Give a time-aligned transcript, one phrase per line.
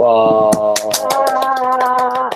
[0.00, 2.30] わー。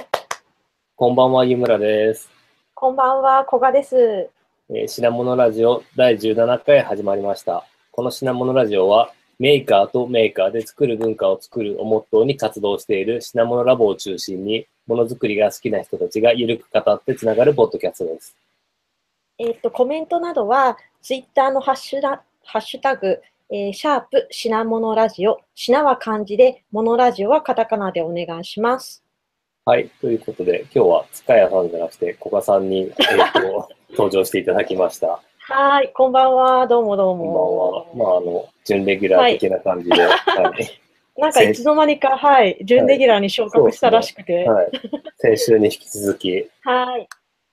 [0.97, 2.29] こんばんは、湯村です。
[2.75, 3.97] こんばんは、古賀です。
[4.69, 7.65] えー品物ラジオ第17回始まりました。
[7.91, 18.37] この品物ラジオは、メーカーとメーカーで作る文化を作るをモットーに活動している品物ラボを中心に、ものづくりが好きな人たちがゆるく語ってつながるポッドキャストです。
[19.39, 29.05] えっ、と、コメントなどは、ツイッターのハッシュラハッシュタグ、えーシャープ品物ラジオ、品は漢字で、モノラジオはカタカナでお願いします。
[29.67, 29.91] はい。
[30.01, 35.21] ということで、今日は塚谷さんじゃなくて、古賀さんに、えーと 登場していただきました。
[35.39, 37.71] はーい、こんばんは、どうもどうこんばんも。
[37.71, 37.87] は。
[37.95, 40.09] まあ、あの、準レギュラー的な感じで、は
[40.59, 40.81] い
[41.21, 44.49] なんかいつの間にか、はい、準レギュラーに昇格したらしくて。
[44.49, 44.71] はい。
[45.19, 47.09] 先週に引き続き、はい。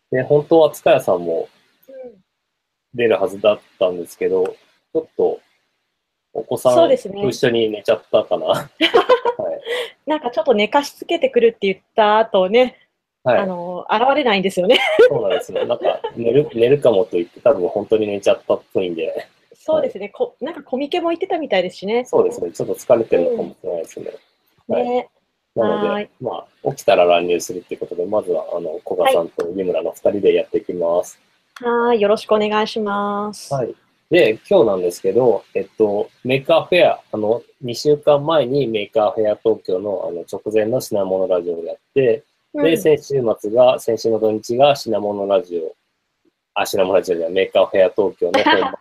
[0.10, 1.48] で、本当は塚谷さんも
[1.88, 2.24] うん
[2.94, 5.40] 出るはずだったんですけど、ちょっと、
[6.34, 8.46] お子さんね一緒に寝ちゃったかな。
[8.48, 8.70] はい。
[10.06, 12.78] なんかちょっと寝かしつけてくるって言った後ね、
[13.24, 13.40] はい。
[13.40, 14.80] あの、現れないんですよね。
[15.10, 15.66] そうなんですね。
[15.66, 20.10] なんか、寝る、 寝るかもと言って、多分本当に寝ちゃったっぽいんで、そうですね。
[20.10, 22.04] こなんかコミケも言ってたみたいですしね。
[22.06, 22.52] そうですね。
[22.52, 24.12] ちょっと疲れてるのかもしれないですね。
[24.68, 25.10] はいね。
[25.56, 31.20] なのはいで、まあ、起きたら乱入するっていうことで、まずは、あの、古賀さんと湯村の二人でやっていきます。
[31.56, 33.54] はい、よろしくお願いします。
[33.54, 33.76] はい。
[34.12, 42.78] で、今日なんですけど、えっと、メーカーフェア、あの、2週間前にメーカーフェア東京のあの直前の品物ラジオをやって、で、うん。
[42.78, 45.74] 先週末が、先週の土日が品物ラジオ、
[46.54, 48.76] あ、品物ラジオじゃメーカーフェア東京の本 番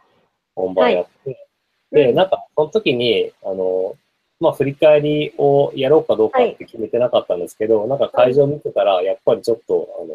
[0.57, 1.47] 本番やって、
[1.93, 2.15] で、うん。
[2.17, 3.95] なんか、その時に、あの、
[4.41, 10.15] まあ、振り返りをやろうかどうかって決めてなかったんですけど、なんか会場見てたら、やっぱりちょっと、あの、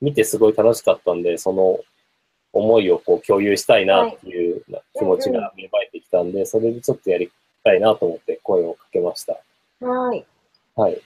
[0.00, 1.78] 見てすごい楽しかったんで、その
[2.52, 4.64] 思いをこう共有したいなっていう
[4.98, 7.30] 気持ちが芽生えてきたんで、それでちょっとやり
[7.62, 9.38] たいなと思って声をかけました。
[9.84, 10.26] はい。
[10.74, 11.00] はい。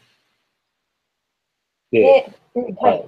[1.93, 3.03] で、ははいい。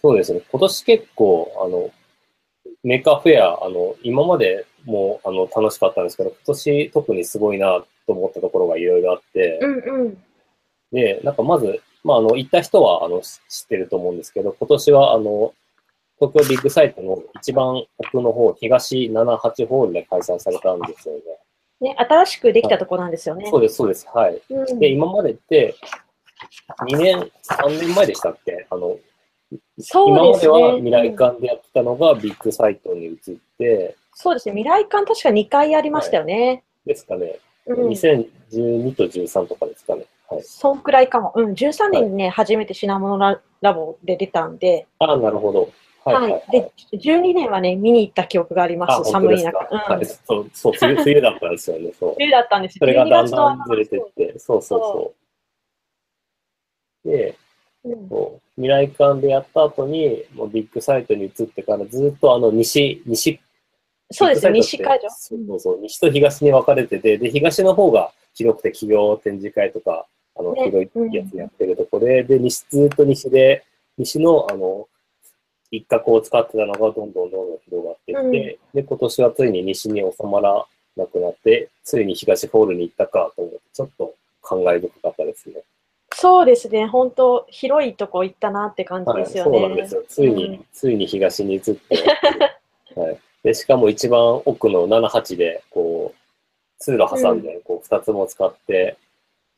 [0.00, 0.40] そうですね。
[0.50, 1.90] 今年結構、あの、
[2.82, 10.22] メーカーフェア、あの、今までもあの楽しかったんですけど、今年特にすごいなと思ったところがいろいろあって、うんうん。
[10.92, 15.54] で、なんかまず、まあ、あの、行った人は、あの、知知ってると思うんですけど、今年は、あの、
[16.28, 21.20] 東京ビッグサイトの一番奥の方、東78ホールで開催されたんですよね。
[21.80, 23.48] ね、新しくできたとこなんですよね。
[23.50, 24.06] そうです、そうです。
[24.14, 24.40] はい。
[24.50, 25.74] うんで、今までって、
[26.88, 28.66] 2年、3年前でしたっけ？
[28.70, 28.96] あの、
[29.80, 30.42] そう今まですね。
[30.42, 33.18] では未来うん館でやってたのがビッグサイトに移っ
[33.58, 34.52] て、そうですね。
[34.52, 36.62] 未来館確か2回ありましたよね。
[36.86, 37.88] ですかね、うん。
[37.88, 40.04] 2012と13とかですかね。
[40.28, 40.42] はい。
[40.44, 41.32] そんくらいかも。
[41.34, 41.52] うん。
[41.54, 45.68] 13年にね、初めて品物ララボで出たんで、ああ、なるほど。
[46.04, 46.50] はい。
[46.50, 49.10] で、12年はね、見に行った記憶がありまあ、す。
[49.10, 49.58] 寒い中。
[49.70, 49.78] うん。
[49.78, 52.14] かはい、そう、そう、冬、冬だったんですよね、そう。
[52.18, 55.14] 冬だったんですそれがだん12月のだんずれてって、そうそうそ
[57.04, 57.08] う。
[57.08, 57.36] で、
[57.84, 63.40] うんそう未来館でやった後に、もうビッグサイトに移ってからずっとあの西、西、
[64.10, 65.08] そうですよ、西会場。
[65.10, 73.64] そうそう西と東に分かれてて、で、東の方が広くて企業展示会とか、あの、ね広いやつやってるとこで、で、西、ずっと西で、
[73.98, 74.86] 西の、あの、
[75.72, 80.66] 一角を使ってたのがどんどんどんどん広がっていって、で、今年はついに西に収まら
[80.96, 85.62] なくなって、ついに東ホールに行ったかと思って、ちょっと感慨深かったですね。
[86.14, 86.86] そうですね。
[86.86, 89.58] 本当広いとこ行ったなって感じはい、ですよね。
[89.58, 90.04] そうなんですよ。
[90.06, 91.96] ついに、うんついに東に移って、
[92.94, 93.18] はい。
[93.42, 96.18] で、しかも一番奥の7、8で、こう、
[96.78, 98.96] 通路挟んで、こう、二つも使って、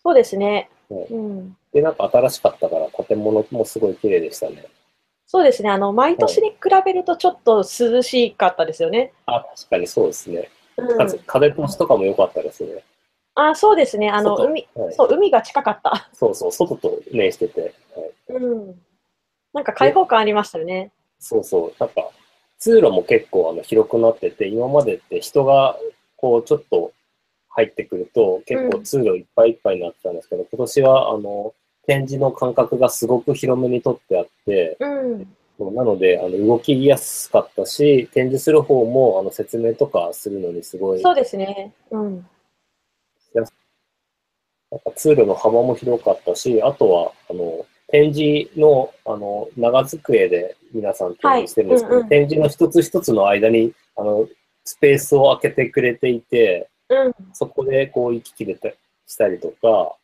[0.01, 0.71] そうですね。
[0.89, 1.57] はいうん。
[1.73, 4.65] で、なんか新しかったから、建物もすごい綺麗でしたね。
[5.27, 5.71] そうですね。
[5.71, 9.13] あの、毎年に比べるとちょっと涼しかったですよね。
[9.27, 10.51] あ、確かにそうですね。
[10.77, 12.85] うんかつ、風通しとかも良かったですね。
[13.35, 14.11] あ、そうですね。
[14.11, 16.09] あの、外海、はい、そう、海が近かった。
[16.13, 17.75] そうそう、外と面してて、
[18.31, 18.43] はい。
[18.43, 18.81] うん。
[19.53, 20.91] なんか開放感ありましたよね。
[21.19, 22.11] そうそう、なんか、
[22.59, 25.79] 通路も結構あの広くなってて、今までって人が、
[26.17, 26.93] こう、ちょっと
[27.51, 31.55] 入ってくると、結構通路いっぱいいっぱいになってたんですけど、今年は、あの、
[31.87, 35.75] 展示の間隔がすごく広めにとってあって、うん。
[35.75, 41.73] なので、あの、動きやすかったし、展示する方も、あの、説明とかするのにすごい、そうですね。
[41.91, 42.27] うん。
[43.35, 54.27] なんか通路の幅も広かったし、あとは、あの、展示の、あの、長机で皆さん展示してるんですけど、はいうんうん展示の一つ一つの間に、あの、
[54.65, 57.15] スペースを空けてくれていて、うん。
[57.33, 58.71] そこでこう行き来れた
[59.07, 59.95] したりとか、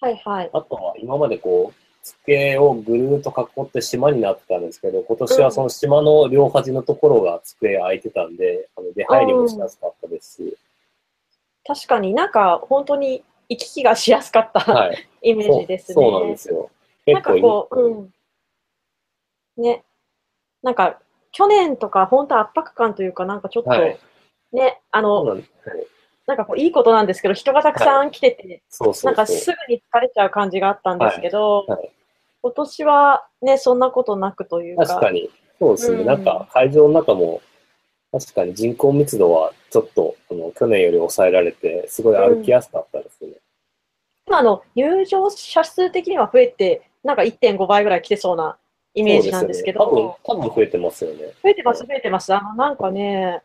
[0.00, 0.50] はいはい。
[0.52, 10.56] あとは今までこう、机をぐるーっと囲って島になってたんですけど、今年はその島の両端のところが机空いてたんで、あの出入りもしやすかったですし、
[11.66, 15.08] 確かになんか本当に行き来がしやすかった、はい。
[15.22, 15.94] イメージですね。
[15.94, 16.70] そうそうなんですよ。
[17.06, 18.12] なんかこう、うん。
[19.56, 19.84] ね。
[20.62, 21.00] なんか、
[21.32, 23.98] 去年とか、本当圧迫感というか、なんかちょっと、はい
[24.52, 25.24] ね、あの。
[25.24, 25.44] はい
[26.26, 28.62] なんかこう、いいことなんですけど、人がたくさん来てて。
[29.04, 31.90] なんかすぐに疲れちゃう感じがあったんですけど、はいはい
[32.46, 34.86] 今年はね、そんなことなくというか。
[34.86, 35.30] 確かに。
[35.58, 36.00] そうですね。
[36.02, 37.42] うんなんか会場の中も、
[38.12, 43.32] 確かに人口密度はちょっと、あの、去年より抑えられて、すごい歩きやすかったですね。
[44.28, 48.56] 今あの、入場者数的には増えて、なんか1.5倍ぐらい来てそうな
[48.94, 51.32] イメージなんですけど、ね多分、多分増えてますよね。
[51.42, 52.32] 増えてます、増えてます。
[52.32, 53.42] あの、なんかね、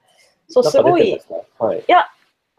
[0.48, 1.20] そう、すごい
[1.58, 1.84] はい。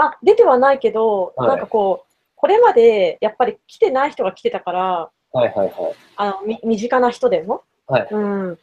[0.04, 5.94] あ、出てはないけど、はいなんかこう、これまでやっぱり来てない人が来てたから、はいはいはい。
[6.16, 8.58] あの、み身近な人でも、はいうん、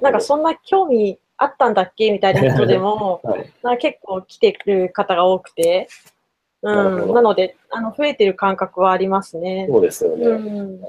[0.00, 2.12] なんかそんな興味あったんだっけ？
[2.12, 3.52] みたいな人でも、 はい。
[3.62, 5.88] な結構来てる方が多くて、
[6.62, 9.66] うん、なので、あの、増えてる感覚はありますね。
[9.68, 10.26] そうですよね。
[10.26, 10.80] うん、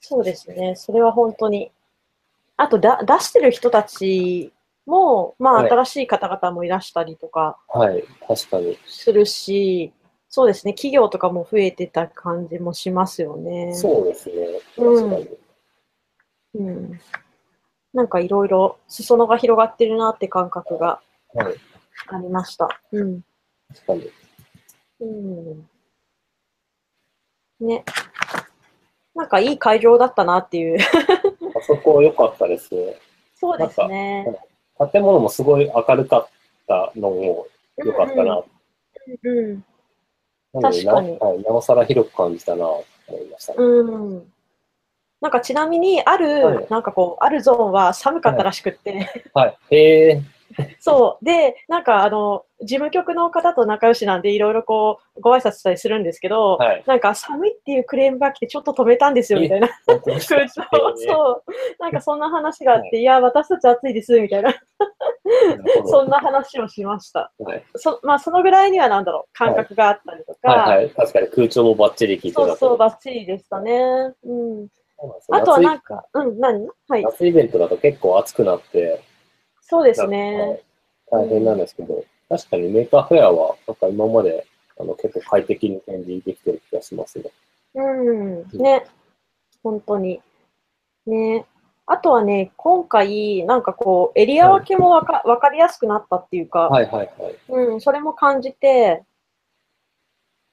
[0.00, 0.74] そうですね。
[0.74, 1.70] それは本当に。
[2.56, 4.52] あとだ、出してる人たち
[4.90, 8.04] も、まあ、はい新しい方々もいらしたりとかはい。
[8.26, 8.78] 確かに。
[8.86, 9.92] するし、
[10.28, 10.74] そうですね。
[10.74, 13.72] 企業とかも増えてた感じもしますよね。
[13.74, 14.34] そうですね。
[14.78, 15.38] うん確かに。
[16.66, 17.00] うん。
[17.92, 21.00] なんかいろいろ裾野が広がってるなって感覚が
[21.34, 21.54] はい。
[22.08, 22.68] ありました。
[22.92, 23.22] うん。
[23.72, 24.10] 確かに。
[25.00, 25.68] うん。
[27.60, 27.84] ね。
[29.14, 30.78] なんかいい会場だったなっていう。
[30.80, 32.96] あそこ良かったですね。
[33.34, 34.26] そうですね。
[34.92, 36.28] 建物もすごい明るかっ
[36.66, 37.46] たのも
[37.76, 38.42] 良かったな。
[39.22, 39.64] うん。
[40.52, 43.58] なのでな確かにはい、なおさら広く感じたなと思いましたね。
[43.58, 44.32] うん。
[45.20, 49.58] なんかちなみに、ある、はいなんかこう、あるゾーンは寒かったらしくって、はい。
[49.70, 50.22] へえ
[50.80, 51.24] そう。
[51.24, 56.84] で、なんかあの、事務局の方と仲良しなんで、いろいろこう、ご挨拶したりするんですけど、はい。
[56.86, 60.94] なんか寒いっていうクレームが来てちょっと止めたんですよ、みたいな本当ですか空調。
[60.96, 61.52] そう。
[61.78, 64.54] なんかそんな話があって、いや、私たち暑いです、みたいな、
[65.86, 67.32] そんな話をしました。
[67.38, 70.90] はいそまあ、そのぐらいにはなんだろう、感覚があったりとか、はいはい。
[70.90, 74.12] 確かに空調もバッチリ効いてたそうそう、とバッチリでしたね。
[74.24, 74.68] うん。
[75.30, 76.68] あとはなん夏か、うん、何？
[76.88, 77.02] はい。
[77.02, 79.00] 夏イベントだと結構暑くなって、
[79.70, 80.60] そうですね。
[81.08, 84.44] か大変なんですけど、確かにメーカーフェアは、なんか今まで
[84.76, 87.30] あの結構快適に展示できてる気がしますね。
[87.74, 88.48] うん。
[88.54, 88.84] ね。
[89.62, 90.20] 本当に。
[91.06, 91.46] ね。
[91.86, 97.38] あとはね、今回、なんかこう、エリア分けもわか,、わかりやすくなったっていうか、はいはいはい。
[97.48, 99.04] うん、それも感じて、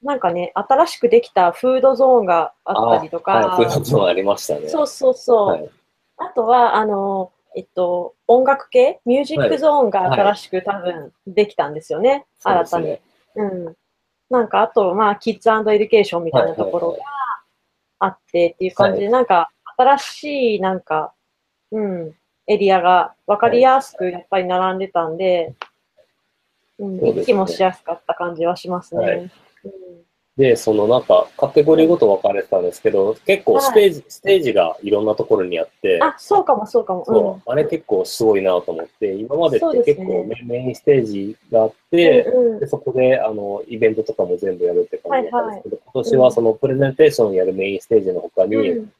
[0.03, 4.67] なんかね、新しくできたフードゾーンがあったりとか、はい、そういうこともありましたね。
[4.69, 5.47] そうそうそう。
[5.47, 5.69] はい。
[6.17, 12.99] あとは、あの、えっと、音楽系、ミュージックゾーンが新しく多分できたんですよね、新たに。
[13.35, 13.75] そうん。
[14.29, 16.97] なんか、あと、まあ、キッズエデュケーションみたいなところが
[17.97, 21.13] あってっていう感じで、なんか、新しい、なんか、
[21.71, 22.15] うん、
[22.45, 25.55] エリアが分かりやすくやっぱり並んでたんで、
[26.77, 27.21] うん、そうですね。
[27.21, 29.31] 行きもしやすかった感じはしますね。
[30.37, 37.03] で、そのなんか、カテゴリーごと分かれてたんですけど、結構ステージ、ステージがいろんなところにあって、あ、そうかもそうかも。
[37.05, 42.59] そう、あれ結構すごいなと思って、今までって結構メ,、メインステージがあって、うんうん。
[42.59, 46.21] でそこであのイベントとかも全部やるって感じだったんですけど、今年うん。
[46.21, 48.93] はそのプレゼンテーションやるメインステージの他に、うん。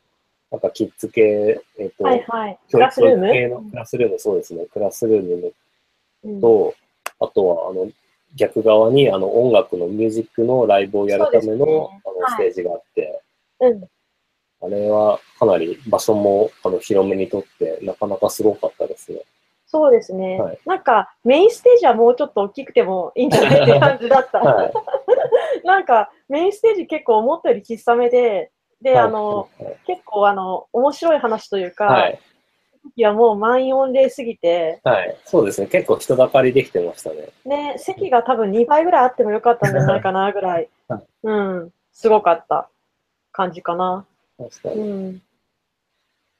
[0.49, 2.57] なんかキッズ系、えっ、と、はいはい。
[2.71, 5.53] ク教育系のクラスルーム、そうですね、クラスルーム
[6.23, 6.41] うん。
[6.41, 6.73] と、
[7.19, 7.87] あとはあの
[8.35, 13.21] 逆側にあの音楽のミュージックのライブをやるための,、ねあのはいステージがあって、
[13.59, 13.83] うん。
[14.59, 19.21] あれはかなり場所もあの広めにとって、なかなかすごかったですね。
[19.69, 24.39] そうですね、はいなんか、メインステージはもうちょっと大きくてもいいんじゃないって感じだった。
[24.39, 24.73] はい。
[25.67, 32.13] なんか、メインステージ結構思ったより小さめで、で、あの、はい、結構あの、面白い話というか、
[32.87, 32.93] はい。
[32.95, 35.17] いやもう満員御礼すぎて、はい。
[35.25, 35.67] そうですね。
[35.67, 37.29] 結構人だかりできてましたね。
[37.45, 41.33] ね、席が多分2倍ぐらいあってもよかったんじゃないかなぐらいはい、う
[41.65, 42.69] ん、すごかった
[43.31, 44.05] 感じかな。
[44.37, 44.75] 確かに。
[44.81, 45.21] うん。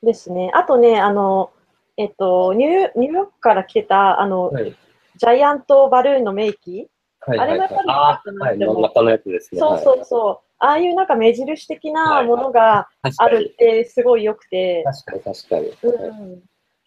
[0.04, 0.51] ですね。
[0.54, 1.51] あとね、あの、
[1.98, 4.75] えっと、ニューニューヨークから来てた、あの、はい。
[5.16, 6.88] ジャイアントバルーンのメイキ
[7.22, 7.39] はい。
[7.39, 8.60] あれもやっぱり良かあったなはい。
[8.60, 9.60] でも真ん中のやつですね。
[9.60, 10.47] そうそうそう。
[10.60, 13.56] ああいうなんか目印的なものがあるっ。
[13.56, 15.92] てすごい良くて、確かに、確かに。
[15.92, 16.44] うん。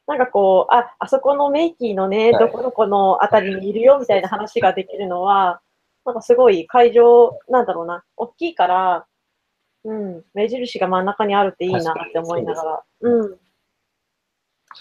[0.07, 2.47] なんかこう、あ、あそこのメイキーのね、はい。
[2.47, 5.61] どこどこのあたりにいるよみたいな話ができるのは、
[6.05, 9.07] なんかすごい会場、なんだろうな、大きいから、
[9.85, 13.39] うん、目印が真ん中にあるっていいなって思いながら、うん、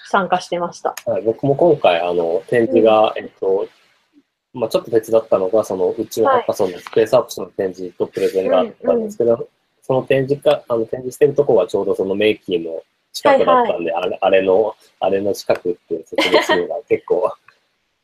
[0.09, 0.95] 参加してました。
[1.05, 3.67] はい、僕も今回、あの、展示が、えっと、
[4.59, 9.47] まあ、ちょっと手伝ったのが、その宇宙ハッカソンのスペースアップスの展示とプレゼンがあったんですけど、
[9.81, 17.31] その展示か、あの展示してるとこはちょうどそのメイキーの近くだったんで、あれあれの、あれの近くって説明するのが結構、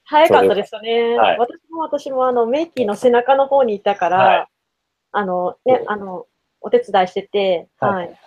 [0.06, 1.18] 早かったですよね。
[1.18, 1.40] はい。
[1.40, 4.48] 私も私もあの、メイキーの背中の方にいたから、はい。
[5.12, 6.26] あの、ね、あの、
[6.62, 8.08] お手伝いしてて、はい。
[8.08, 8.20] はい。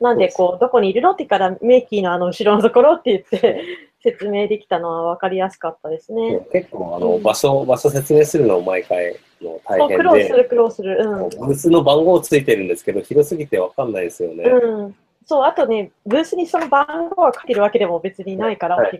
[0.00, 3.62] なんで、こう、どこにいるのって言ったら、メイキーのあの、後ろのところって言って、
[4.02, 6.44] 説明できたのは分かりやすかったですね。
[6.52, 10.98] 結構、あの、場所、場所説明するのを毎回の大変で、苦労する、苦労する。
[11.00, 11.28] うん。
[11.28, 14.42] ブースの番号ついてるんですけど、広すぎてわかんないですよね。
[14.44, 14.96] うん。
[15.24, 18.76] そう、あとね、ブースにその番号が書けるわけでも別にないから。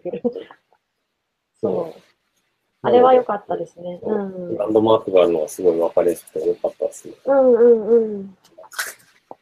[1.60, 2.00] そそう。
[2.82, 3.98] あれは良かったですね。
[4.02, 4.50] うん。
[4.50, 7.14] うんランドマークがあるのがすごいわかりやすくて良かったですね。
[7.24, 8.36] うんうん。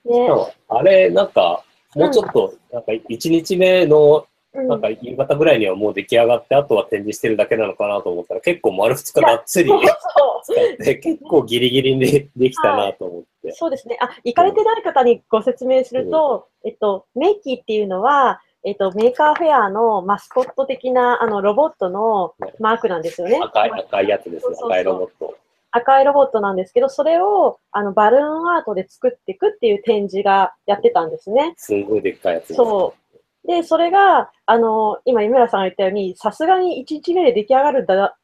[0.06, 0.14] ね。
[0.24, 1.62] しかもあれ、なんか、
[1.94, 13.52] もうちょっと、なんか、1日目の、うんなんか、夕方ぐらいにはもう出来上がって、あとは展示してるだけなのかなと思ったら、結構丸2日がっつり使って、結構ギリギリにできたなと思って。
[13.52, 13.96] そうですね。
[14.00, 23.38] あ、行かれてない方にご説明すると、えっと、メイキーっていうのは、えっと、メーカーフェアのマスコット的な、あの、ロボットのマークなんですよね。
[23.40, 25.36] 赤い、赤いやつですね赤いロボット。
[25.72, 31.54] 赤いロボットなんですけど、それを、あの、バルーンアートで作っていくっていう展示がやってたんですね。
[31.56, 32.54] すんごいでっかいやつです。
[32.54, 33.09] そう。
[33.46, 38.16] で、それが、あの、今、井村さんが言ったように、さすがに1日目で出来上がるんだ、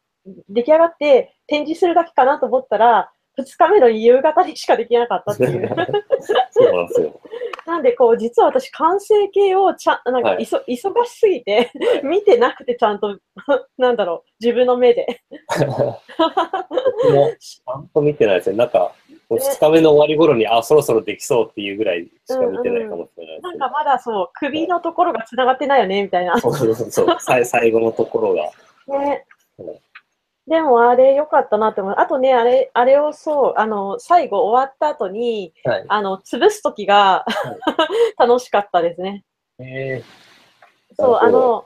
[0.48, 5.68] 出来上がって展示するだけかなと思ったら、2日目の夕方にしかできなかったっていう。
[6.50, 7.20] そうなんですよ。
[7.66, 11.70] なんで、こう、実は私、完成形をちゃん、なんか、はい忙しすぎて、
[12.02, 13.18] 見てなくて、ちゃんと、
[13.76, 15.20] なんだろう、自分の目で。
[15.58, 16.00] 僕も
[17.38, 18.56] ちゃんと見てないですね。
[18.56, 18.92] なんか、
[19.30, 26.38] 2日目の終わり頃に、あ、そろそろできそうっていうぐらいしか見てないかもしれないですねなんか、まだそう、首のところが繋がってないよね、みたいな。
[26.40, 28.98] そうそうそうさい 最後のところが。
[28.98, 29.26] ね
[29.58, 29.66] うん。
[30.46, 31.94] でも、あれ良かったなって思う。
[31.98, 35.84] あとね、あれ、あれをそう、あの、最後終わった後に、はい。
[35.88, 37.24] あの、潰すときが
[38.16, 39.24] 楽しかったですね。
[39.58, 40.02] え
[40.96, 41.64] そう、あの、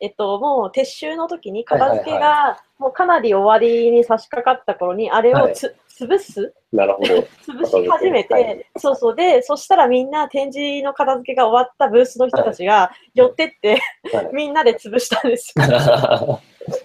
[0.00, 6.54] えっと、もう撤収の時に片付けはいが、もうかなり終わりに差し掛かった頃に、あれをつ、潰す？
[6.72, 7.14] ー、なるほど。
[7.64, 9.16] 潰し始めて、はいそうそう。
[9.16, 13.80] で、そしたらみんな展示の片付けが終わったブースの人たちが寄ってって、
[14.12, 16.40] はいみんなで潰したんですよ。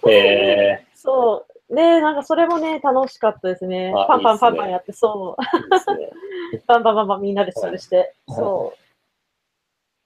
[0.09, 1.75] えそう。
[1.75, 4.05] で、なんかそれもね、楽しかったですねあ。
[4.05, 5.41] パンパンパンパンやって、そう。
[5.91, 6.11] ー、いいね。
[6.67, 8.79] バンバンバンバンみんなで潰して、はいそう。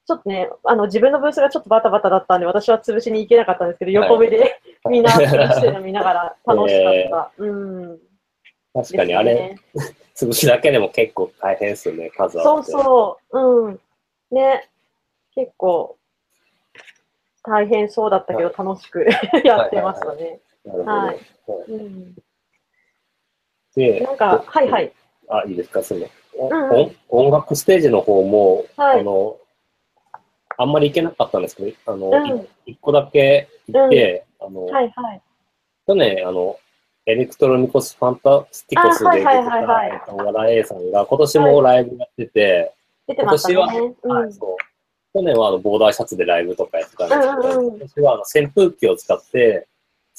[0.06, 7.44] ちょっとね、あの、自分のブースがちょっとバタバタだったんで、私は潰しに行けなかったんですけど、横目で みんな潰してるの見ながら楽しかった。
[7.44, 8.00] うん。
[8.74, 9.56] 確かにあれ、ね
[10.16, 12.64] 潰しだけでも結構大変ですよね、数あそう。
[12.64, 13.40] そう。
[13.40, 13.80] うん。
[14.32, 14.70] ね。
[15.34, 15.98] 結構、
[17.44, 19.06] 大変そうだったけど、楽しく
[19.44, 20.40] やってましたね。
[20.64, 20.92] なるほど。
[20.92, 21.20] はい。
[23.76, 24.94] で、なんか、はいはい。
[25.30, 29.38] あ、いいですか、すみません音楽ステージの方も、はいあの、
[30.58, 32.48] あんまり行けなかったんですけど、あの、うん
[32.82, 35.22] 個だけ行って、あの、はいはい。
[35.86, 36.58] 去年、あの、
[37.06, 42.74] エレクトロニコス・ファンタスティコスで出てた、えっと和田 A さんが、今年もライブやってて、
[43.08, 43.94] 出てました今ね。
[44.04, 44.56] うんはい、そう。
[45.14, 49.68] 去年はあのボーダーシャツでライブとかやってたんですけど、うんうんうん今年はあの扇風機を使って、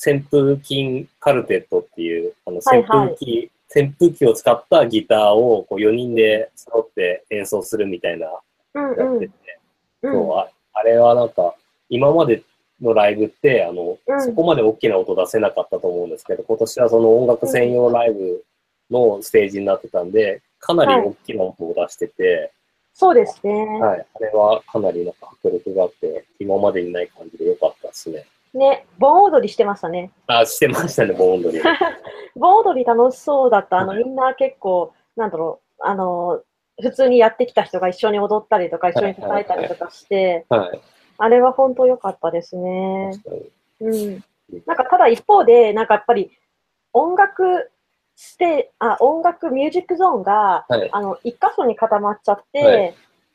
[0.07, 8.29] 扇風機カルテットっていう、あのはい扇風機、扇風機を使ったギターをこう4人で揃って演奏するみたいな
[8.75, 9.59] うんやってて、
[10.03, 10.12] うん。
[10.12, 11.55] そうああれはなんか、
[11.88, 12.43] 今まで
[12.81, 18.45] のライブって、あの、うんそこまで大きな音出せなかったと思うんですけど、今年はその音楽専用ライブ
[18.90, 22.52] のステージになってたんで、かなり大きな音を出してて、
[22.95, 23.52] そうですね。
[23.52, 28.25] はい、あれはかなりなんか迫力があって、今までにない感じで良かったですね。
[28.54, 30.12] ね、盆踊りしてましたね。
[30.28, 31.61] あ、してましたね、盆踊り。
[32.37, 33.78] 盆踊り楽しそうだった。
[33.78, 36.40] あの、はいみんな結構、なんだろう、あの、
[36.81, 40.81] 普通にやってきた人が一緒に踊ったりとか、一緒に叩いたりとかして、はい。
[41.18, 43.12] あれは本当良かったですね。
[43.80, 44.25] うん。
[44.66, 46.30] なんか、ただ一方で、なんかやっぱり、
[46.92, 47.71] 音楽
[48.16, 50.88] ステあ、音楽ミュージックゾーンが、はい。
[50.92, 52.94] あの、一箇所に固まっちゃって、はい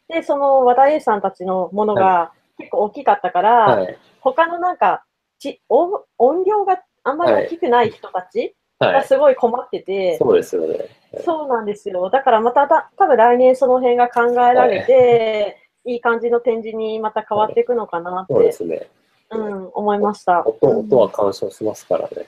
[0.09, 3.97] で、その和田 A さんたちのものが結構大きかったから、はい。
[4.21, 5.05] 他のなんか
[5.37, 8.93] ち音、音量があんまり大きくない人たちはい。
[8.93, 10.89] がすごい困ってて、そうですよね。
[11.23, 12.09] そうなんですよ。
[12.09, 18.89] だからまたた多分来年その辺が考えられて、い、い感じの展示にまた変わっていくのかなって、そうですね。
[19.31, 20.45] うん、思いました。
[20.45, 22.27] 音、音は干渉しますからね。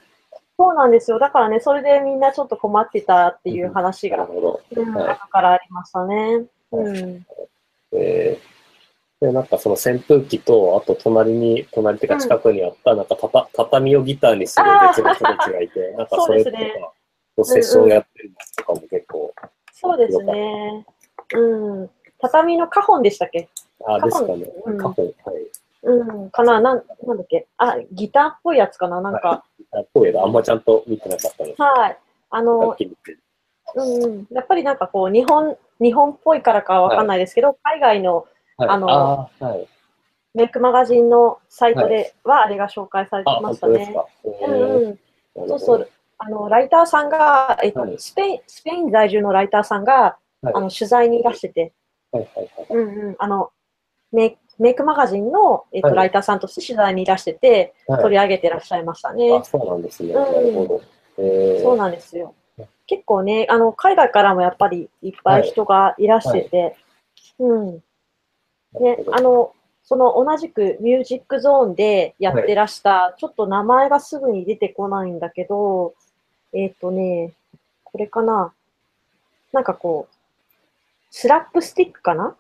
[0.58, 1.18] そうなんですよ。
[1.18, 4.62] だからね、それでみんなちょっと困ってたっていう話が、なるほど。
[4.76, 6.46] うん、はい後からありましたね。
[6.72, 7.26] うん。
[7.94, 8.40] え
[9.22, 16.58] で、なんかその扇風機と、あと隣に、隣っていうか近くにあった、なんかたた畳をギターにする別の人たちがいて、 なんかそれとか、
[17.46, 19.34] セッションやってるのとかも結構。
[19.74, 20.86] そうですね。
[21.36, 21.90] うん。
[22.22, 23.50] 畳のカホンでしたっけ？
[23.86, 24.52] あ、ですかね。
[24.66, 25.06] うんカホン。
[25.06, 25.48] はい。
[25.84, 26.62] うん、かな？
[26.62, 27.48] なん、なんだっけ？
[27.58, 29.02] あ、ギターっぽいやつかな？
[29.02, 29.44] なんか。
[29.74, 31.62] あっぽいあんまちゃんと見てなかったです。
[31.62, 31.98] はい。
[32.30, 32.76] あの
[33.76, 34.28] うんうん。
[34.32, 39.68] やっぱりなんかこう、日本、日本っぽいからかわかんないですけど、海外のはい、あのはい。
[40.34, 43.94] メイクマガジンのサイトではあれが紹介されてあ、ましたね。
[45.36, 45.90] そうそう。
[46.18, 51.74] あの、ライターさんが、えっと、はいスペイン、スペイン在住のライターさんが、はいあの、取材にいらしてて、
[52.12, 52.68] はいはいはい。
[52.70, 53.16] うんうん。
[53.20, 53.52] あの、
[54.12, 59.34] メイメイクマガジンの、えっとはいライターさんとして取材にいらしてて、はい取り上げてらっしゃいましたね。
[59.34, 60.14] あ、そうなんですね。
[60.14, 60.82] うんなるほど。
[61.18, 62.34] えーそうなんですよ。
[62.88, 66.76] 結構ね、あの、海外からもやっぱりいっぱい人がいらしてて、
[67.40, 67.84] うん。
[68.80, 69.54] ね、あの、
[69.84, 75.94] その同じくミュージックゾーンでやってらした、ちょっと名前がすぐに出てこないんだけど、
[76.54, 77.32] えっ、とね、
[77.84, 78.54] これかな。
[79.52, 80.16] なんかこう、
[81.12, 82.30] スラップスティックかな？
[82.30, 82.36] っ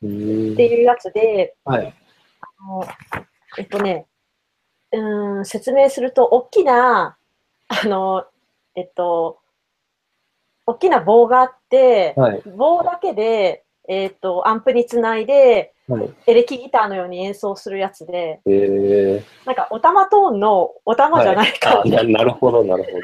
[0.00, 1.94] ていうやつで、はい。
[2.40, 2.86] あの
[3.56, 4.06] えっとね、
[4.92, 7.16] うーん、説明すると、大きな、
[7.68, 8.24] あの、
[8.74, 9.38] えっと、
[10.66, 12.42] 大きな棒があって、はい。
[12.56, 16.10] 棒だけで、えっと、アンプにつないで、はい。
[16.26, 22.96] エレキギターのように演奏するやつで、えー、なんか、オタマトーンのおたまじゃないか、あな、なるほど、なるほど。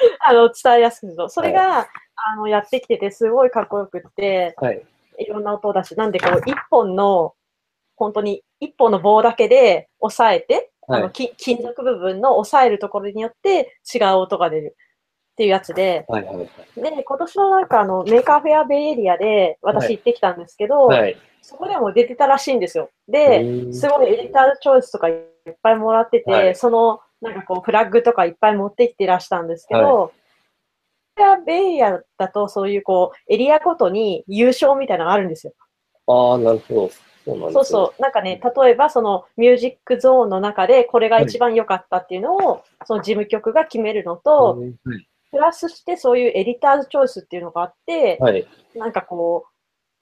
[0.20, 1.28] あの、伝えやすくと。
[1.28, 4.82] それが、あの、やってきてて、すごいかっこよくって、はい。
[5.18, 7.34] いろんな音だし、なんでこう、一本の、
[7.96, 11.12] 本当に一本の棒だけで押さえて、あのはい。
[11.12, 14.76] き金属部分の押さえるところによって違う音が出る
[15.32, 16.24] っていうやつで、はい。
[16.24, 16.48] はい。
[16.76, 21.16] で、今年のなんかあの、メーカーフェアベイエリアで私行ってきたんですけど、はい。
[21.42, 22.90] そこでも出てたらしいんですよ。
[23.08, 30.12] うで、すごいエディターチョイスとかいっぱいもらってて、はいその、なんかこう、フラッグとかいっぱい持ってきてらしたんですけど、
[31.16, 35.52] フェアベイエリアだとそういうこう、エリアごとに優勝みたいなのがあるんですよ。
[36.06, 36.90] ああ、なるほど。
[37.24, 38.02] そうそうそう。
[38.02, 44.74] なんかね、例えばそのミュージックゾーンの中でこれが一番良かったっていうのを、その事務局が決めるのと、うん
[45.30, 48.46] プラスしてそういうエディターズチョイスっていうのがあって、はい。
[48.74, 49.44] なんかこ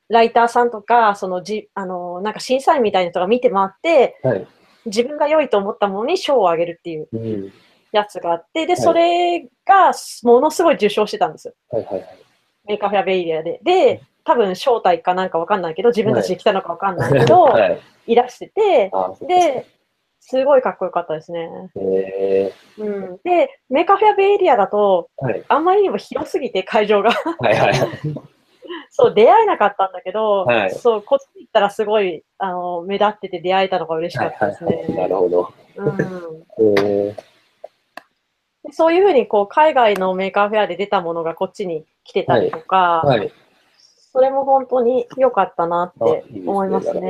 [0.08, 4.46] う、ライターさんとか、そのじ、あの、なんか審査員みたいな人が見て回って、はい。
[4.86, 7.52] 自分が良いと思ったものに賞をあげるっていううん。
[7.92, 11.54] やつがあって、で、いそれがものすごい受賞してたんですよ。
[11.70, 12.18] はいはいはい。
[12.66, 13.60] メーカーフェアベイエリアで。
[13.64, 17.80] で、多分招待かなんかわかんないけど、自分たちで来たのかわかんないけど、 はい。
[18.06, 18.90] いらしてて、
[19.26, 19.66] で、
[20.20, 21.48] すごいかっこよかったですね。
[21.76, 23.20] えうん。
[23.22, 25.44] で、メーカーフェアベイエリアだと、ー、はい。
[25.46, 27.88] あんまりにも広すぎて会場が、はいはいはい。
[28.98, 34.86] そう、出会えなかったんだけど、はいそう、こっち行ったらすごい、あの、目立ってて出会えたのが嬉しかったですね。
[34.88, 35.52] なるほど。
[35.76, 35.86] うん。
[36.58, 37.14] えー、
[38.64, 43.30] でそういうふうに、こう、海外のメーカーフェアで出たものがこっちに来てたりとか、はい。
[43.78, 47.00] それも本当に良かったなってあいいですね思いますね。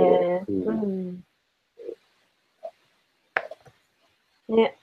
[0.44, 1.24] ほどううん。
[4.48, 4.76] ね。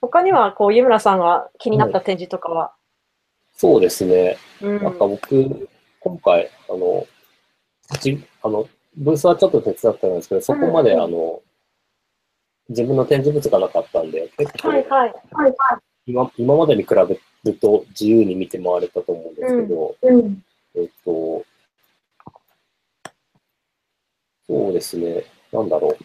[0.00, 2.72] 他には、こう、湯村さんが気になった展示とかは、
[3.52, 4.38] そうですね。
[4.62, 4.82] うん。
[4.84, 5.68] なんか僕、
[6.00, 7.06] 今回、あの、
[8.00, 11.42] じあの、ブースはちょっと手伝ったんですけど、そこまで、うんあの、
[12.68, 15.14] 自分の展示物がなかったんで、結構、はいはい。
[15.32, 15.54] はい
[16.06, 20.44] 今今までに比べると自由に見て回れたと思うんですけど、うん。
[20.74, 21.44] えっと、
[24.46, 25.96] そうですね、なんだろう。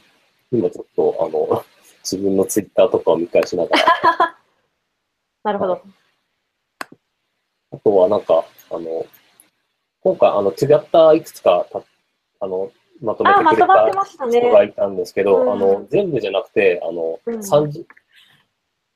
[0.52, 1.64] 今ちょっと、あの、
[2.04, 4.38] 自分のツイッターとかを見返しながら、
[5.44, 5.82] なるほど。
[7.72, 9.06] あとはなんか、あの、
[10.06, 11.82] 今回、あの、違ったいくつかた、
[12.40, 14.06] あの、まとめあ、てくれた。
[14.30, 17.86] 人がいたんですけど、うんあの、全部じゃなくて、あの、うん30、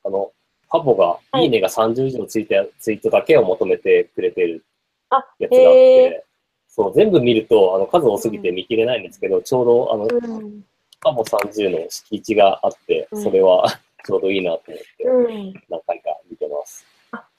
[0.04, 0.30] あの、
[0.68, 4.64] パボが、はいいいねが30以上ついたツイートだけをまとめてくれてる
[5.08, 6.24] あ、やつがあっへて、
[6.68, 10.64] そう、全部見ると、あの、数多すぎて見切れないんですけど、ちょうど、あの、うん。
[11.00, 13.66] パボ30の敷地があって、うんそれは
[14.06, 15.54] ちょうどいいなと思って、うん。
[15.68, 16.86] 何回か見てます。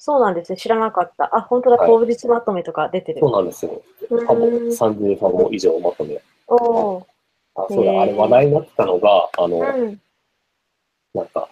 [0.01, 0.57] あ、そうなんですね。
[0.57, 1.35] 知らなかった。
[1.35, 1.77] あ、本当だ。
[1.77, 3.19] はい当日まとめとか出てる。
[3.19, 3.81] そうなんですよ。
[4.09, 6.21] うんパボ、30パボ以上まとめ。
[6.47, 7.05] おー
[7.55, 10.01] あ、そうだ、あれ話題になってたのが、あの、うん。
[11.13, 11.49] なんか、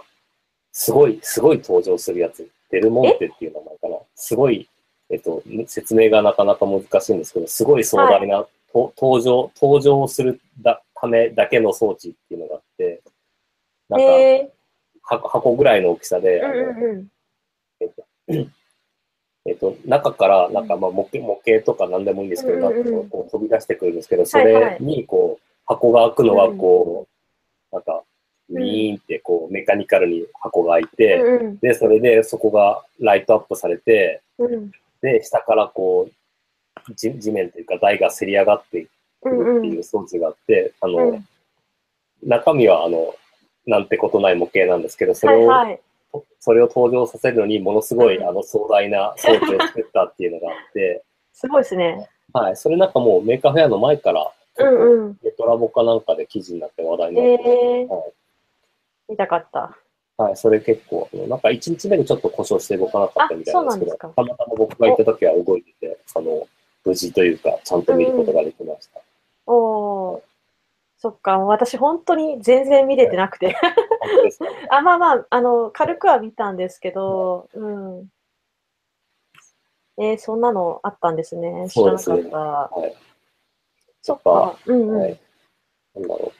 [0.71, 2.49] すごい、すごい登場するやつ。
[2.71, 3.97] デルモンテっていう名前かな。
[4.15, 4.69] すごい、
[5.09, 13.01] えっと、説明がなかなか難しいんですけど、すごい壮大な、と登場、登場するだためだけの装置っていうのがあって、
[13.89, 13.99] なん
[15.11, 16.45] か、箱ぐらいの大きさで、ー。
[16.45, 17.07] あのうんうんうん。
[17.79, 18.05] えっと、
[19.85, 27.07] 中から、なんか、まあ、模型、模型とか何でもいいんですけど、なんかこう飛び出してくるんですけど、それに、こう、箱が開くのはこ
[27.71, 28.03] う、なんか、
[28.49, 31.23] ウィーンってこうメカニカルに箱が開いて、
[31.61, 34.71] で、それでそこがライトアップされて、うん。
[35.01, 38.87] で、下からこう、地地面というか台がせり上がって
[39.21, 41.27] くるっていう装置があって、あの、うん。
[42.23, 43.13] 中身はあの、
[43.67, 45.49] なんてことない模型なんですけど、それを。
[46.39, 52.09] それを登場させるのにものすごい、うんあの壮大な装置を作ったっていうのがあって、 すごいですね。
[52.33, 55.15] はい、それなんかもうメーカーフェアの前から、うんうん。
[55.37, 58.13] ねとらぼかなんかで記事になって話題になってて、えーはい
[59.09, 59.75] 見たかった。
[60.17, 66.47] はい、それ結構、なんか1日目でちょっと故障して動かなかったみたいなんですけど、たまたま僕が行った時は動いてて、あの、
[66.85, 69.01] 無事というか、ちゃんと見ることができました。
[69.47, 70.21] おー。
[70.97, 73.55] そっか、私本当に全然見れてなくて。
[73.99, 74.45] 本当ですか？
[74.77, 78.07] あ、まあまあ、あの、軽くは見たんですけど、うん。
[80.01, 81.67] えーそんなのあったんですね。
[81.69, 82.37] 知らなかそうですった。
[82.37, 82.95] はい。
[84.01, 84.57] そっか。
[84.65, 85.01] うんうん。
[85.01, 85.19] はい。
[85.95, 86.31] なんだろう。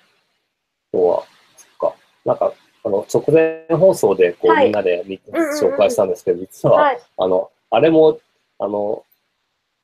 [0.94, 1.24] 今日は、
[1.58, 1.96] そっか。
[2.26, 2.54] なんか、
[2.86, 7.00] あの、直前放送で、こう、はいみんなで紹介したんですけど、実は、はい。
[7.18, 8.18] あの、あれも、
[8.60, 9.04] あの、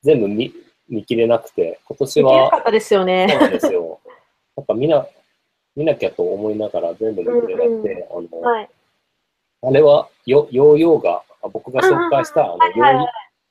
[0.03, 0.53] 全部見、
[0.87, 3.27] 見切れなくて、今年は見てなか、ったですよそうね。
[3.27, 3.99] なんですよ。
[4.55, 5.05] なんか見な、
[5.75, 8.69] 見なきゃと思いながら全部見切れなくて、あの、はい。
[9.63, 13.05] あれは、ヨヨーヨーが、あ僕が紹介した、あの、ヨはいはいはい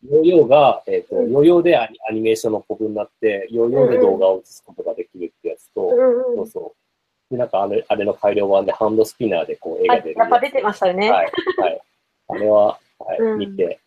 [0.07, 6.37] ーヨーヨーが、えっ、と、うんヨーヨーでアニアニメーションのポブになって、ヨーヨーで動画を映すことができるってやつと、うんうん。
[6.37, 6.75] そうそ
[7.31, 7.35] う。
[7.35, 11.11] で、なんかあれ、あれの改良版でハンドスピナーでこう絵はい、が出るやっぱ出てましたよね。
[11.11, 11.33] はい。
[11.59, 11.81] はい。
[12.29, 13.81] あれは、はい、うん見て、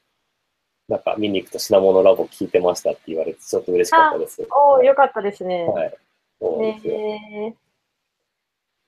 [0.88, 4.48] なんか見に行くと品物ラボ聞いてましたって言われて、ちょっと嬉しかったです。
[4.52, 5.66] おー、よかったですね。
[5.66, 5.98] はい。
[6.40, 6.98] そうですよ。
[6.98, 7.67] ねえ。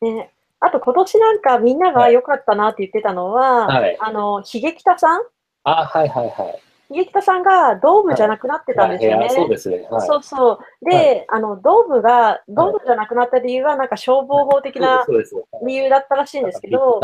[0.01, 0.31] ね
[0.61, 5.21] あと今年なんかみんなが良かったなって言ってたのは、はいあの、ひげきたさん？
[5.63, 6.59] あ、はいはいはい。
[6.89, 9.17] ひげきたさんがドームじゃなくなってたんですよね。
[9.17, 9.87] はいそうですね。
[9.89, 10.07] はい。
[10.07, 10.59] そうそう。
[10.89, 15.05] で、はあの、ドームが、ドームじゃなくなった理由は、なんか消防法的な
[15.65, 16.99] 理由だったらしいんですけど、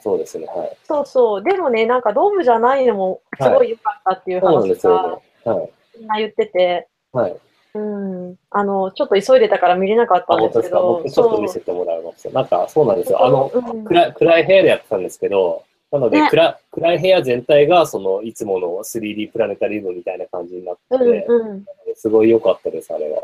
[0.00, 0.46] そうですね。
[0.46, 0.76] はい。
[0.84, 1.42] そうそう。
[1.42, 5.22] でもね、なんかドームじゃないのもすごい良かったっていう話がね。
[5.44, 5.70] はい。
[5.98, 7.36] みんな言ってて、はい。
[7.74, 8.36] うん。
[8.50, 10.76] あの、ちょっと急いでたから見れなかっあ、たんで本当ですか。
[10.78, 12.30] すけど、僕ちょっと見せてもらいました。
[12.30, 13.24] なんか、そうなんですよ。
[13.24, 21.64] あの、うん暗い暗い部屋でやってたんですけど、なので、ね暗暗い部屋全体が、その、いつもの 3D プラネタリウムみたいな感じになってうんて、うん。
[21.96, 23.22] すごい良かったです、あれは。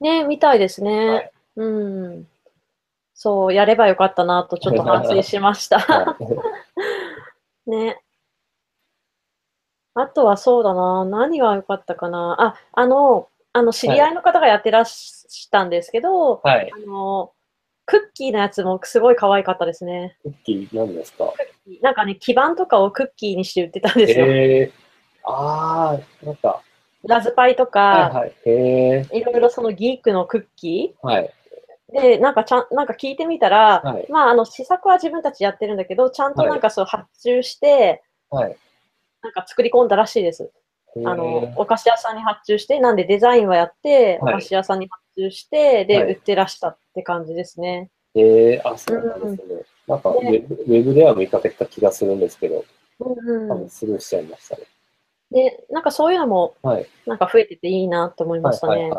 [0.00, 1.08] ね、みたいですね。
[1.08, 2.28] はいうん。
[3.14, 5.78] そう、やればよかったなとちょっと反省しました。
[5.80, 6.16] は
[7.66, 8.00] い ね。
[9.94, 11.04] あとはそうだな。
[11.06, 12.36] 何が良かったかな。
[12.38, 16.70] あ、あの、あの、知り合いの方がやってらっしたんですけど、はい。
[16.70, 17.32] あの、
[17.86, 20.18] クッキーのやつもすごい可愛かったですね。
[20.22, 21.32] クッキー何ですか？
[21.80, 24.26] なんかね、基板とかをクッキーにして売ってたんですよ。
[24.26, 24.72] へえ
[25.24, 26.60] ああ、なんか、
[27.04, 28.34] ラズパイとはいか、はい。
[28.44, 31.30] へえいろいろそのギークのクッキはい。
[31.94, 34.06] ーで、なんかちゃん、なんか聞いてみたら、はい。
[34.10, 38.56] まあ、あの、試作は自分たちやってるんだけど、ちゃんとなんかそう発注して、はい。
[39.22, 40.52] なんか作り込んだらしいです。
[41.04, 47.90] あの、お菓子屋さんに発注して、なんでデザインはやって、おはい菓子屋さんに発注して、で、はい売ってらしたって感じですね。
[48.14, 49.62] へえあ、そうなんですね。
[49.86, 52.64] なんかウねェブ、ウェブでは見かけた気がするんですけど、
[53.00, 53.68] うんうん多分。
[53.68, 54.62] スルーしちゃいましたね。
[55.30, 56.86] で、なんかそういうのも、はい。
[57.04, 58.90] なんか増えてていいなと思いまはいしたね。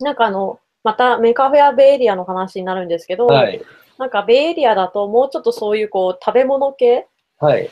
[0.00, 3.60] なんかあの、またメカフェアベイエリアの話になるんですけど、はい。
[3.98, 7.06] なんかベイエリアだともうちょっとそういうこう食べ物系、
[7.38, 7.70] はい。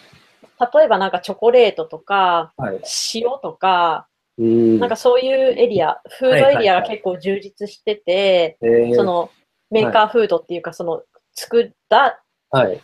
[0.61, 2.81] 例えばなんかチョコレートとか、はい。
[3.15, 4.09] 塩とか。
[4.37, 8.59] なんかそういうエリア、フードエリアが結構充実してて、
[8.97, 9.31] その
[9.71, 11.03] メーカーフードっていうか、その
[11.35, 12.81] 作った、はい。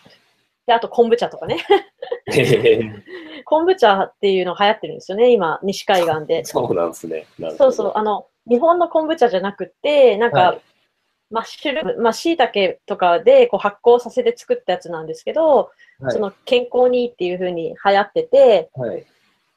[0.66, 1.58] で、あと昆布茶とかね。
[3.46, 6.44] 昆布茶っていうのが流行ってるんですよね、今、西海岸で。
[6.44, 7.26] そうなんですね。
[7.58, 10.60] そうそう、あの、日本の昆布茶じゃなくて、なんか、はい
[11.30, 19.04] マッシュルーム、まあ、椎茸とかでこう発酵させて作ったやつなんですけど、はいその健康にいいっていう風に流行ってて、はい。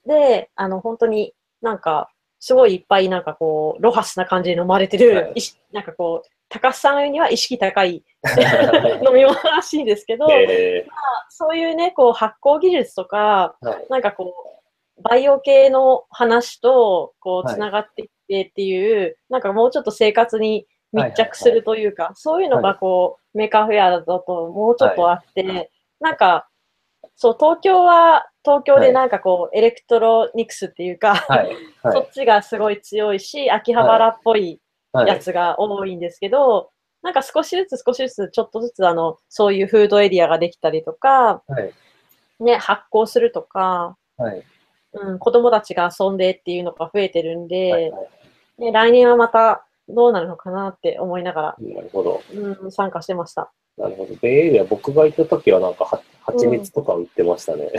[0.06, 2.10] で、あの、本当になんか、
[2.42, 5.34] すごいいっぱいなんかこう、ロハスな感じで飲まれてる、はい
[5.72, 8.04] なんかこう、高須さんには意識高い
[9.08, 10.86] 飲み物らしいんですけど、へ
[11.30, 13.56] そういうね、こう発酵技術とか。
[13.90, 14.36] なんかこ
[14.98, 24.22] う、バイオ系の話と、こう、はいつながっていってっていう、なんかもうちょっと生活に密着するというか、そういうのがこう、メーカーフェアだと
[24.54, 26.48] もうちょっとあって、なんか、
[27.16, 31.26] そう、東京は、東京でなんかこう、エレクトロニクスっていうか、
[31.92, 34.60] そっちがすごい強いし、秋葉原っぽい。
[34.94, 36.70] やつが多いんですけど、
[37.02, 41.74] なんか少しずつ少しずつ、ちょっとずつあの、そういうフードエリアができたりとか、はい。
[42.44, 44.44] ね、発酵するとか、はい。
[44.94, 52.22] うん、子供たちが遊んでっていうのが増えてるんで、は来年はまたどうなるのかなって思いながら、なるほど。
[52.34, 53.52] うん、参加してました。
[53.78, 54.16] なるほど。
[54.22, 57.72] ベイエリア、僕が行った時はなんかは、蜂蜜とか売ってましたね。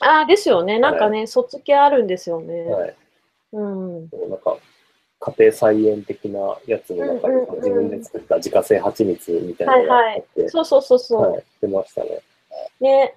[0.00, 0.78] ああ、ですよね。
[0.78, 2.64] なんかね、そっち系あるんですよね。
[2.64, 2.94] はい。
[3.52, 4.00] うん。
[4.28, 4.56] なんか、
[5.20, 11.32] 家庭菜園的なやつの中に、うんうんうん自分で作った自家製蜂蜜みたいなのがあって、そうそうそうそう。
[11.32, 12.20] はい、出ましたね。
[12.80, 13.14] ね、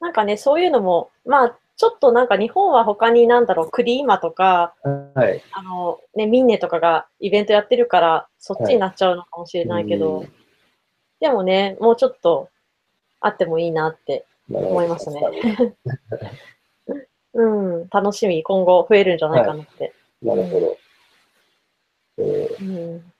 [0.00, 4.74] なんかね、そういうのも、まあ、ちょっとなんか日本は他になんだろう、クリーマとか、
[5.14, 5.42] はい。
[5.52, 10.32] あの、ね、ミンネとかがイベントやってるから、そっちになっちゃうのかもしれないけど、うん
[11.24, 12.50] でもね、もうちょっと
[13.18, 15.22] あってもいいなって思いますね。
[17.32, 19.94] うん、楽しみ、今後増えるんじゃないかなって。
[20.20, 20.76] なるほど。
[22.18, 22.60] えー。
[22.60, 22.64] う
[22.96, 23.12] ん。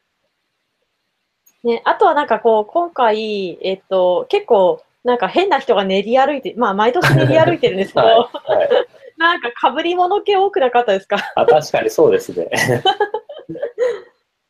[1.62, 8.69] ね、あとはなんかこう、今回、えっと、結構、なんか変な人が練り歩いて、まあ毎年練り歩いてるんですけど、は いはい。
[9.17, 11.17] なんか被り物系多くなかったですか？
[11.37, 12.49] あ、確かにそうですね。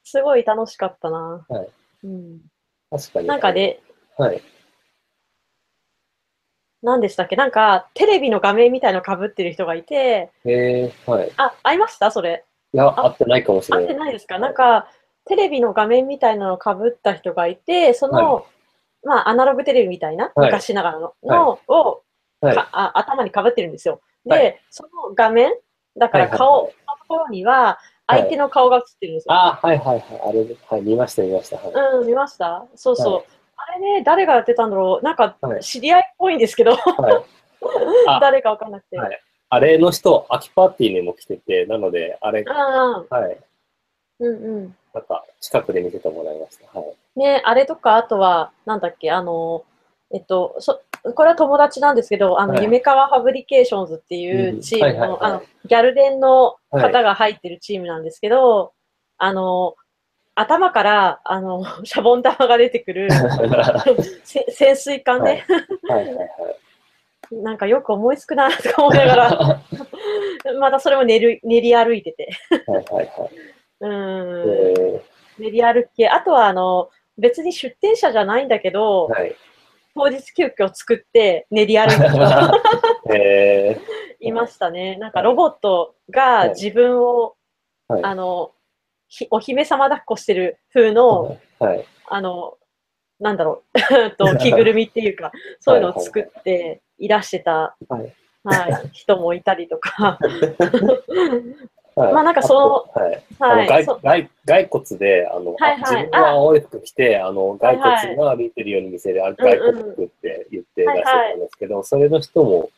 [0.05, 1.45] すごい楽しかったな。
[1.49, 1.69] はい
[2.05, 2.40] うん、
[2.90, 3.27] 確かに。
[3.29, 3.81] なんかね、
[4.17, 4.40] はい。
[6.83, 7.37] 何でしたっけ？
[7.37, 11.33] なんか、テレビの画面みたいの被ってる人がいて、えー、はい。
[11.37, 12.11] あ、会いました？
[12.11, 12.45] それ。
[12.73, 13.87] いや、合ってないかもしれない。
[13.87, 14.38] 会ってないですか？
[14.38, 14.88] なんか、
[15.25, 18.47] テレビの画面みたいなのを被った人がいて、その、
[19.05, 22.03] まあ、アナログテレビみたいな、はい昔ながらの、のを、
[22.40, 22.55] はい。
[22.55, 24.01] かあ頭に被ってるんですよ。
[24.25, 25.53] で、はいその画面、
[25.97, 26.75] だから顔のと
[27.09, 29.33] ころには、相手の顔が映ってるんですよ。
[29.35, 30.21] あ、はいはいはい。
[30.29, 31.57] あれ、はい、見ました見ました。
[31.57, 31.73] はい。
[32.01, 32.67] うん、見ました？
[32.75, 33.14] そうそう。
[33.14, 33.25] はい
[33.57, 35.05] あれね、誰がやってたんだろう？
[35.05, 36.77] なんかはい、知り合いっぽいんですけど、
[38.21, 38.99] 誰かわかんなくて。
[38.99, 43.38] はいあれの人、秋パーティーにも来てて、なので、あれ、はい。
[44.19, 44.77] うんうん。
[44.93, 46.77] なんか、近くで見せてもらいました。
[46.77, 46.97] はい。
[47.16, 49.64] ね、あれとか、あとは、なんだっけ、あの、
[50.12, 50.81] えっと、そ、
[51.14, 58.72] これは友達なんですけど、あの、はい夢川ファブリケーションズっていうチームの、あの、ギャル電の方が入ってるチームなんですけど、
[59.18, 59.74] あの、
[60.35, 63.09] 頭から、あの、 シャボン玉が出てくる、
[64.24, 65.44] せ潜水艦ね、
[65.88, 66.29] はいはいはい。
[67.42, 69.61] なんかよく思いつくな、とか思いながら、は
[70.59, 72.31] またそれも練り練り歩いてて。
[72.50, 73.07] いはいはい。
[73.81, 74.96] うーん。
[74.96, 75.03] え
[75.38, 76.09] 練り歩き系。
[76.09, 79.37] あとは、あの、別に出店者じゃないんだけど、ー、はい。
[79.94, 82.61] 当日急遽作って練り歩いた人
[83.14, 83.79] え
[84.20, 84.96] いましたね。
[84.96, 87.37] なんかロボットが自分を、
[87.88, 88.53] はいあの、
[89.09, 91.85] ひお姫様抱っこしてる風ー、の、はい。
[92.07, 92.57] あの、
[93.20, 98.14] なんだろう、 と着ぐるみっていうか、そういうのを作っていらしてた、はい。
[98.46, 100.18] はい、人もいたりとか、
[101.97, 103.25] はい、まあなんかそのはい。
[103.39, 112.71] はい、あの骸骨で、あの、はいはいあ自分は青い服着て、あの、骸骨が歩いてるように見せる、あ骸骨服って言って出してたんですけど、それの人も、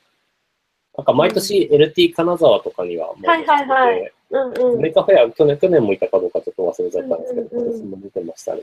[0.96, 4.78] なんか毎年 LT 金沢とかには、はいはいはいてうんうん。
[4.78, 8.60] アメリカフェア、去年、去年もいたかどうかちょっと忘れちゃったんですけど、うんうんうん今年も出てましたね。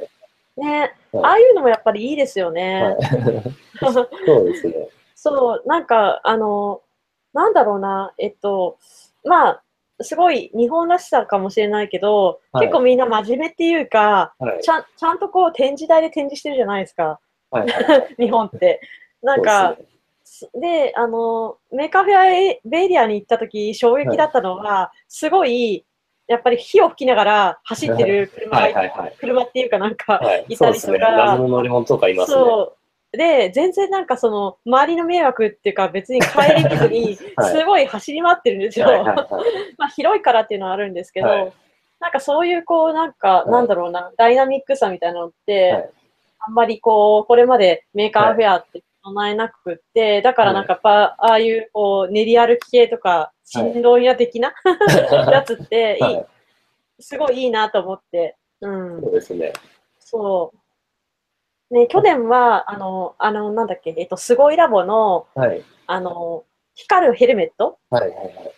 [0.56, 0.80] ね、
[1.12, 2.84] はいああいうのもやっぱりいいですよね。
[2.84, 3.94] はい。
[4.26, 4.88] そうですね。
[5.16, 6.82] そう、なんか、あの、
[7.34, 8.78] なんだろうな、えっと、
[9.24, 9.64] まあ、
[10.04, 14.62] すごい日本らしさかもしれないけど、はい結構みんな真面目っていうか、はい。
[14.62, 17.20] ちゃん、ちゃんとこう展示台で展示してるじゃないですか、
[17.52, 18.16] はいはいはい。
[18.20, 18.80] 日本って。
[19.22, 19.78] なんか、
[20.54, 25.86] で、あの、メーカーフェアベイエリアに行った時、衝撃だったのは、すごい、
[26.28, 29.16] やっぱり火を吹きながら走ってる車がはいはいはい。
[29.20, 31.00] 車っていうかなんか、はい、いそうですね。
[31.00, 32.42] たりとか謎の乗り物とかいますね。
[32.42, 32.83] そう。
[33.14, 37.52] で、全然なんかその、周りの迷惑っていうか別に顧みずに、 はい。
[37.52, 38.88] すごい走り回ってるんですよ。
[39.78, 41.54] まあ広いからっていうのはあるんですけど、はい。
[42.00, 43.52] なんかそういうこう、なんか、い。
[43.52, 45.90] なんだろうな、ダイナミックさみたいなのって、はい。
[46.40, 54.54] あんまりこう、これまでメーカーフェアって備えなくって、だからなんかやっぱ、ああいうこう、練り歩き系とか、チンドン屋的な、
[55.32, 56.20] やつっていい。
[57.00, 59.02] すごいいいなと思って、うん。
[59.02, 59.54] そうですね。
[60.00, 60.63] そう。
[61.74, 65.64] ね、去年は、あの、あの、なんだっけ、えっと、すごいラボの、はい。
[65.88, 66.44] あの、
[66.76, 68.54] 光るヘルメットはいはいはい。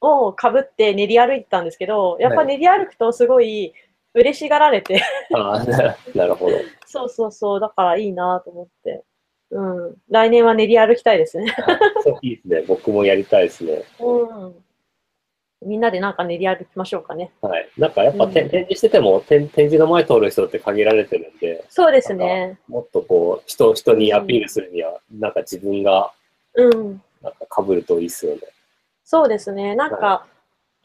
[0.00, 3.72] をかぶって練り歩いてたんですけど、やっぱはい練り歩くとすごい
[4.14, 5.02] 嬉しがられて、
[5.34, 6.56] ああ、ななるほど。
[6.86, 9.02] そうそうそう、だからいいなと思って。
[9.50, 9.94] うん。
[10.10, 11.50] 来年は練り歩きたいですね。
[11.50, 12.64] はいそういいですね。
[12.66, 13.84] 僕もやりたいですね。
[14.00, 14.54] うん。
[15.64, 17.30] みんなでなんか練り歩きましょうかね。
[17.40, 17.68] はい。
[17.78, 22.58] なんかやっぱ、うんて展示してても展、展示の前通る人って限られてるんで、そうですね。
[22.68, 26.12] もっとこう、人、人にアピールするには、なんか自分が、
[26.54, 27.02] うん。
[27.22, 28.42] なんか被るといいっすよね。
[29.04, 29.74] そうですね。
[29.74, 30.26] なんか、は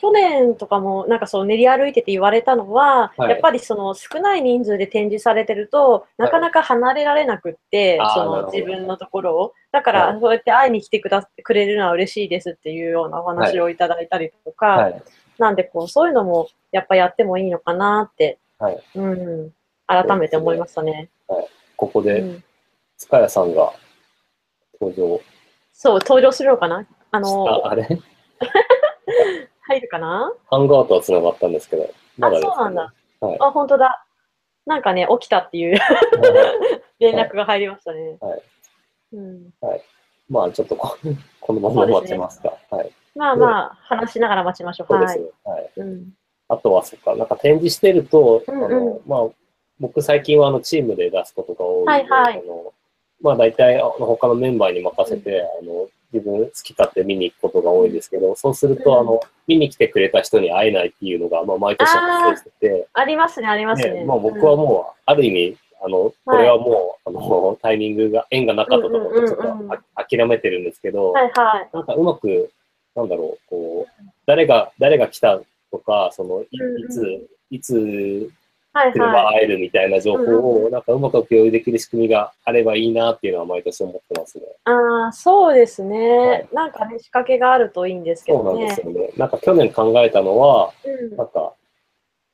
[0.02, 9.54] 去年とかも、なんかそう練り歩いてて言われたのは、はいやっぱりその少ない人数で展示されてると、なかなか離れられなくって、あーその自分のところを。
[9.72, 15.04] だから、はいそうやって会いに来てくだくれるのは嬉しいですっていうようなお話をいただいたりとか、はい。
[15.38, 18.84] なんでこう、そういうのもやっぱやってもいいのかなってはい。
[18.96, 19.52] うん。
[19.86, 21.10] 改めて思いましたね。
[21.76, 22.44] ここで、うん、
[22.98, 23.72] 塚谷さんが
[24.80, 25.22] 登場
[25.74, 27.88] そう、登場するのかなあしの、た、あれ？
[29.62, 30.34] 入るかな？
[30.50, 32.94] ハングアウトは繋がったんですけど、まだですあ、そうなんだ。
[33.20, 34.06] はいあ、本当だ。
[34.66, 35.80] なんかね、起きたっていう
[37.00, 38.18] 連絡が入りましたね。
[38.20, 38.42] はい
[39.14, 39.54] うん、
[40.30, 40.98] まあ、ちょっとこ
[41.42, 42.54] このまま待ちますか。
[42.70, 42.92] はい。
[43.16, 44.94] まあまあ、話しながら待ちましょう。
[44.94, 45.52] はいそうですね。。
[45.52, 45.72] はい。
[45.78, 46.14] うん、
[46.48, 49.30] あとは、そっか、なんか展示してると、うんうんあの、まあ、
[49.80, 52.74] 僕最近はあのチームで出すことが多いので、はいはいあの
[53.20, 59.00] まあ大体他のメンバーに任せて、あの、自分好き勝手見に行くことが多いですけど、そうすると、うん。
[59.00, 63.94] あの、見に来てくれた人に会えないっていうのが、まあ毎年発生してて、ありますね、ありますね。
[63.94, 71.70] ね、まあ僕はもう、ある意味、あの、これはもう、あの、タイミングが、縁がなかったと思って、ちょっとあ諦めてるんですけど、はいはい。
[71.74, 72.52] なんかうまく、
[72.96, 78.30] なんだろう、こう、誰が、誰が来たとか、その、いつ、いつ
[78.74, 79.36] はいはい。
[79.40, 80.26] 会えるみたいな情報う
[80.64, 84.44] んを、なんかうまく共有できる仕組みがあればいいなっていうのは毎年思ってますね。
[84.66, 88.68] ああ、そうですね、はいなんかね、仕掛けがあるといいんですけそうどね。
[88.68, 89.10] なんですよね。
[89.18, 91.54] なんか去年考えたのは、うんなんか、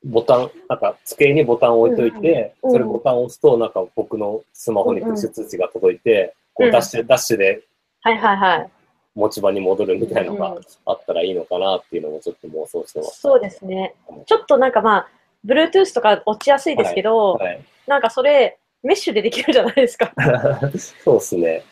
[0.05, 7.63] ボタン、なんか机にボタンを置いといて、うんうんそれボタンを押すと、なんか僕のスマホにプッシュ通知が届いて、こうんうダッシュ、ダッシュで
[8.01, 8.69] はいはいはい。
[9.15, 13.21] 持ち場に戻るみたいなのがうんあったらいいのかなっていうのもちょっと妄想してます。
[13.21, 13.95] そうですね。
[14.27, 15.07] ちょっとなんかまあ、
[15.47, 17.65] Bluetooth とか落ちやすいですけど、はい。
[17.87, 20.13] なんかそれ、メッシュでできるじゃないですか。
[21.03, 21.63] そうですね。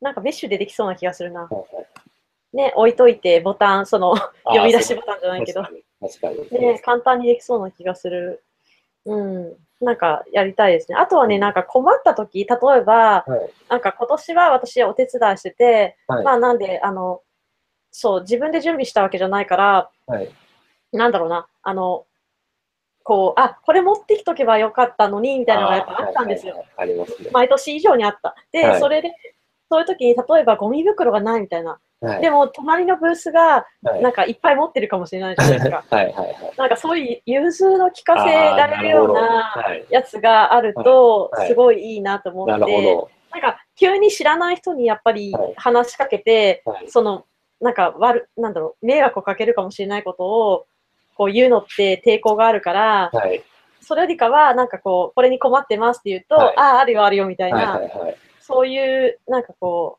[0.00, 1.42] なんかメッシュでできそうな気がするな。
[1.42, 1.86] はいはい
[2.52, 6.36] ね、置いといて、ボタン、その、呼び出しボタンじゃないけど、確かに。
[6.36, 6.60] 確かに。
[6.60, 8.42] ね、簡単にできそうな気がする。
[9.04, 9.56] うん。
[9.80, 10.96] なんかやりたいですね。
[10.96, 13.50] あとはね、なんか困った時、例えば、はい。
[13.68, 17.20] なんか今年は私お手伝いしてて、はいまあなんで、あの、
[17.90, 20.30] そう、自分で準備したわけじゃないから、はい。
[20.92, 22.06] なんだろうな、あの、
[23.06, 26.64] こう、あ、これ持ってきとけばよかったのに、みたいなのがやっぱあったんですよ。
[26.76, 27.30] ありますね。
[27.32, 28.34] 毎年以上にあった。
[28.50, 29.12] で、はいそれで、
[29.70, 31.78] そういう時に、例えばゴミ袋がないみたいな。
[32.00, 32.20] はい。
[32.20, 35.84] でも、隣のブースが、はいなんかいっぱい持ってるかもしれないじゃないですか。
[35.88, 36.34] はいはいはい。
[36.56, 39.86] なんかそういう融通の聞かせられるようなはい。
[39.88, 46.64] やつがあるとすごいいいなと思なって、るほなんか急に知らない人にやっぱりはい話しかけて。
[46.88, 47.24] その、
[47.60, 50.66] なんか悪、なんだろう、迷惑をかけるかもしれないことを、
[51.16, 53.42] こう言うのって抵抗があるから、はい。
[53.80, 58.16] それよりかは、なんかこう、これに困ってますって言うと、はいああ、あるよ、あるよ、みたいな、はいはいはい。
[58.40, 59.98] そういう、なんかこ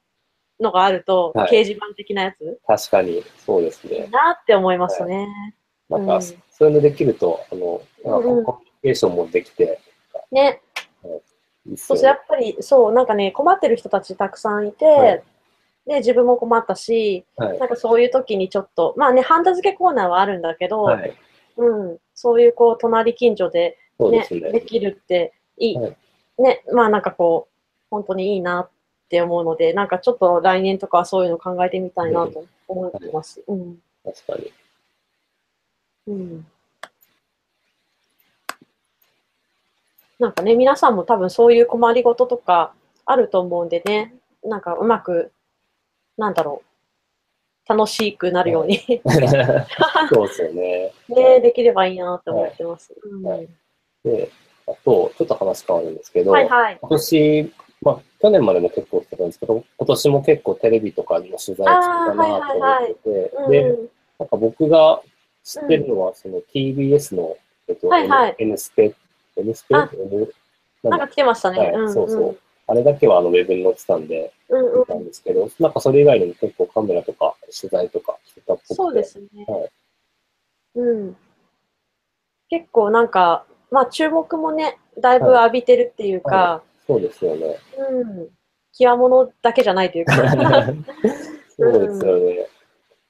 [0.59, 4.07] う、のがあると、はい掲示板的なやつ、確かに、そうですいいね。
[4.11, 5.27] なって思いますね。
[5.89, 9.79] なんか、うんそういうのできると、あの、コミュニケーションもできて、
[10.31, 10.59] ね。
[11.67, 12.13] いいっすそしてや。
[12.13, 15.21] っぱり、そう、なんかね、困ってる人たちたくさんいて、
[15.87, 17.59] はいで、自分も困ったし、はい。
[17.59, 21.13] なんかそういう時にちょっと、まあね、ハンダ付けコーナーはあるんだけど、はい。
[21.55, 24.51] うん、そういうこう、隣近所でね、ですね。
[24.51, 25.97] できるっていい、はい
[26.39, 27.53] ね、まあなんかこう、
[27.89, 28.69] 本当にいいなっ
[29.09, 33.41] て思うので、なんかちょっと来年とかはそういうの考えてみたいなと思ってます。
[33.47, 33.77] うん。
[34.03, 34.51] 確かに。
[36.07, 36.47] うん。
[40.19, 42.73] なんかね、皆さんも多分そういう困りごととか
[43.05, 45.31] あると思うんでね、なんかうまく、
[46.17, 46.63] なんだろ
[47.67, 48.79] う、楽しくなるように、
[50.09, 50.93] そうですよね。
[51.09, 52.93] ね、できればいいなって思ってます。
[54.03, 54.29] で、
[54.67, 56.77] あと、ちょっと話変わるんですけど、はいはい。
[56.81, 63.77] 今年、まあ、去年までも結構してたんですけど、今年も結構テレビとかの取材してたなと思ってて、で、
[64.19, 65.01] なんか僕が
[65.43, 68.35] 知ってるのは、その TBS の、えっと、はいはい。
[68.39, 68.95] N, N スペ、
[69.35, 69.75] N スペ？
[69.75, 70.33] あ N
[70.83, 71.71] なんか来てましたね。
[71.71, 72.39] はいそうそう。
[72.67, 78.73] あれだけはあのウェブに載ってたんで、うんたんですけど、なんかそれ以外にも結構カメラとか取材とかしてたっぽくて。
[78.75, 79.27] そうですね。
[79.47, 79.71] はい
[80.75, 81.17] うん。
[82.49, 87.57] 結構なんか、まあ注目もね、だいぶ浴びてるっていうか、そうですよね。
[87.77, 88.29] うん。
[88.77, 90.15] 極物だけじゃないというか。
[91.57, 92.47] そうですよね。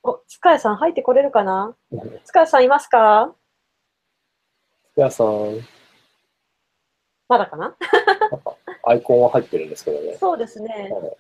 [0.04, 1.76] お、塚谷さん入ってこれるかな？
[2.26, 3.36] 塚谷さんいますか？
[4.94, 5.60] 福谷さん、
[7.28, 7.76] まだかな？
[8.88, 10.18] アイコンは入ってるんですけどね。
[10.20, 10.90] そうですね。
[10.92, 11.18] はい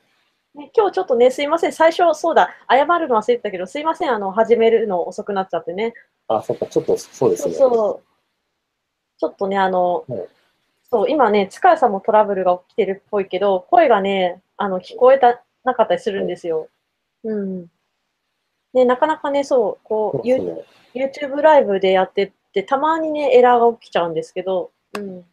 [0.55, 1.71] ね今日ちょっとね、すいません。
[1.71, 4.11] 最初、そうだ、謝るの忘れてたけど、すいません。
[4.11, 5.93] あの、始めるの遅くなっちゃってね。
[6.27, 7.57] あ、そっか、ちょっとそうですそうね。
[7.57, 9.19] そう。
[9.19, 10.27] ちょっとね、あの、はい
[10.89, 16.69] そう、今ね、塚谷さんもトラブルが起きてるっぽいけど、声がね、あの、聞こえた、なかったりするんですよ。
[17.23, 17.67] うん。
[18.73, 20.63] ね、なかなかね、そう、こう、そうね。
[20.93, 25.25] YouTube ライブでやってって、たまにね、エラーが起きちゃうんですけど、うん。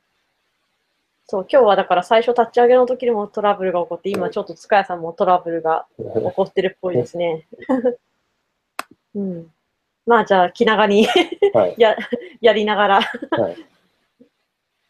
[1.27, 6.05] そう、今日はだから最初立ち上げの時にもトラブルが起こって、今ちょっと塚谷さんもトラブルが起
[6.35, 7.47] こってるっぽいですね。
[9.15, 9.51] うん。
[10.07, 11.07] まあじゃあ気長に
[11.55, 11.75] はい。
[11.81, 11.97] や
[12.41, 13.01] やりながら、
[13.31, 13.57] はい。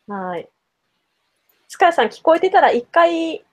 [0.11, 0.49] はい。
[1.68, 3.45] スカイさん聞こえてたら一回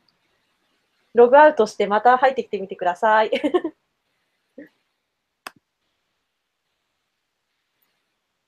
[1.14, 3.32] ログアウトしてまた入ってきてみてください。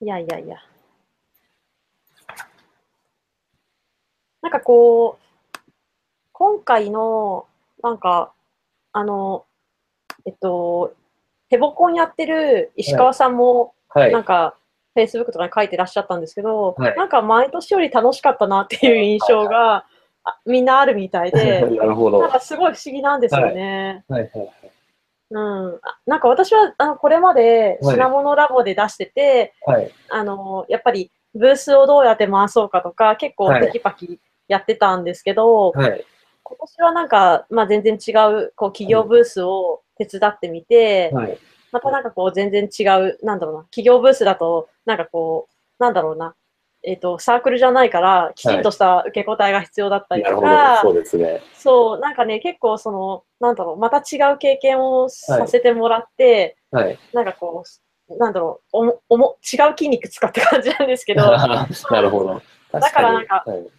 [0.01, 0.72] いやいやいや。
[4.43, 5.59] なんかこう、
[6.33, 7.45] 今回の、
[7.81, 8.33] なんか、
[8.91, 9.45] あの、
[10.25, 10.93] えっと、
[11.49, 14.23] ヘボコンやってる石川さんも、はいなん。
[14.25, 14.55] か、
[14.97, 19.85] Facebook とかに書いてらっしゃったんですけど、はいなんか毎年より楽しかったなっていう印象が、
[20.25, 22.19] あみんなあるみたいで、 なるほど。
[22.19, 24.03] なんはかすごい不思議なんですよね。
[24.09, 24.31] いはい。
[25.31, 25.75] うん。
[25.81, 29.91] あなんか私は、あの、これまではい品物ラボで出してて、はい。
[30.09, 36.05] あの、やっぱりブースをどうやって回そうかとか、結構はいテキパキやってたんですけど、はい。
[36.43, 41.37] 今年はなんか、まあ全然違う、こう、企業ブースを手伝ってみて、はい。
[41.71, 46.35] またなんかこう、全然違う、なんだろうな、企業ブースだと、なんかこう、なんだろうな、
[46.83, 50.23] えっ、と、サークルじゃないから、きちんとした受け答えが必要だったり。
[50.23, 51.41] とか、そうですね。
[51.53, 56.99] そう、なんかね、結構その、なんだろう、また違う経験をさせてもらって、はい。
[57.13, 57.63] なんかこ
[58.09, 61.67] う、なんだろう、おも、おも、違う筋肉使った感じなんですけど、 な
[62.01, 62.41] るほど。
[62.71, 63.71] だからなんか確に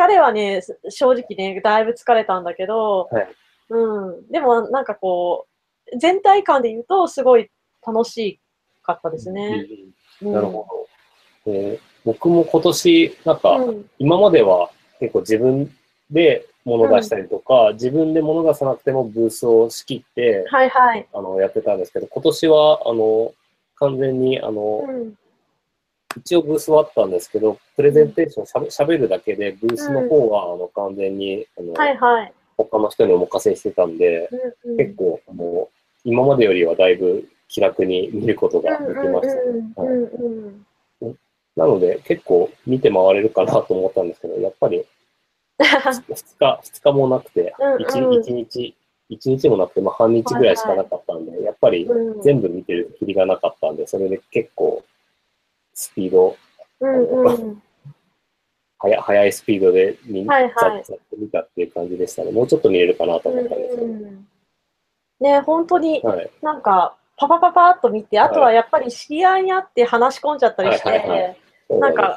[0.00, 3.28] 疲れはね、す正直ね、だいぶ疲れたんだけど、はい
[3.70, 4.28] うん。
[4.30, 5.46] でもなんかこ
[5.92, 7.50] う、全体感で言うと、すごい
[7.86, 8.40] 楽し
[8.82, 9.66] かったですはいね。
[10.22, 10.66] うんなるほ
[11.46, 11.52] ど。
[11.52, 13.90] えー僕も今年、なんか、うん。
[13.98, 14.70] 今までは
[15.00, 15.70] 結構自分
[16.10, 21.06] で物出したりとか、自分で物出さなくてもブースを仕切って、はいはい。
[21.12, 23.34] あの、やってたんですけど、今年は、あの、
[23.76, 25.14] 完全に、あの、うん。
[26.16, 32.32] 一応ブースはあったんですけど、プレゼンテーションしゃべしゃべるだけで、ブースの方は、あの、完全に、あの、はいはい。
[32.56, 34.28] 他の人にお任せしてたんで、
[34.64, 34.76] うんうん。
[34.76, 35.68] 結構、あの、
[36.04, 39.28] 今までよりはだいぶ気楽に見ることができまし
[39.76, 39.82] た
[41.56, 44.84] なので、結構見て回れるかなと思ったんですけど、やっぱり
[45.58, 46.02] 2
[46.38, 47.82] 日、二日 もなくて、うんうん。
[47.82, 48.74] 1, 一日、
[49.08, 52.22] 一日もなくて、まあ、半日ぐらいしかなかったんで、やっぱりうん。
[52.22, 54.82] 全部見てるきりがなかったんで、それで結構
[55.80, 56.36] スピード、
[56.80, 57.62] うんうん。
[58.78, 60.52] 速速いスピードで見,、はいはい。
[60.54, 62.32] ざっざっと見たっていう感じでしたね。
[62.32, 63.86] もうちょっと見れるかなと思ったんですけど。
[63.86, 64.26] うん。
[65.20, 66.30] ね、本当にはい。
[66.42, 71.36] なんか、パパパパーっと見て、あとはやっぱり知り合いに会って話し込んじゃったりして、はいはいはい。
[71.80, 72.16] なんか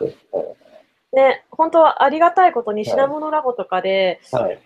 [1.12, 4.60] ね、本当はありがたいことに品物ラボとかではい。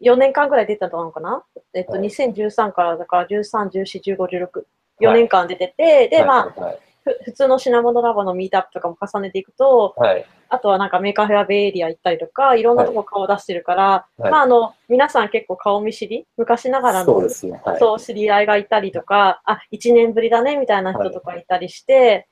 [0.00, 1.44] 4年間ぐらい出てたのかな？
[1.74, 2.02] えっと、はい。
[2.02, 4.64] 2013からだから13、14、15、16、
[5.00, 6.76] 4年間出てて、で、まあ、はい。
[6.76, 6.91] ふ
[7.24, 10.24] 普通の品モノラボのミートアップとかも重ねていくと、はい。
[10.48, 17.60] あとはなんかメーカーフェアベイエリア行ったりとか、いろんなとこ顔出してるから、はいまああの、皆さん結構顔見知り、昔ながらのそうね。
[17.64, 18.00] はい。
[18.00, 22.28] 知り合いがいたりとか、あ、一年ぶりだね、みたいな人とかいたりして、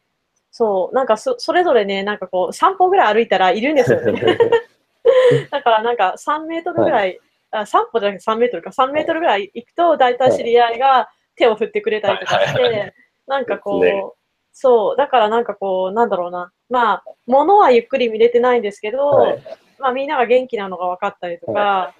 [0.51, 4.23] そう、なんかそ、それぞれね、なんかこう、3歩ぐらい歩いたらいるんですよね。
[5.51, 7.19] だからなんか3メートルぐらい、
[7.51, 12.95] あ3歩じゃなくて3メートルか、3メートルぐらい行くと、大体知り合いが手を振ってくれたりとかして、
[13.27, 14.20] なんかこう、
[14.53, 19.43] そう、だからなんかこう、なんだろうな、まあ、物はゆっくり見れてないんですけど、はい
[19.81, 21.95] まあみんなが元気なのが分かったりとか、は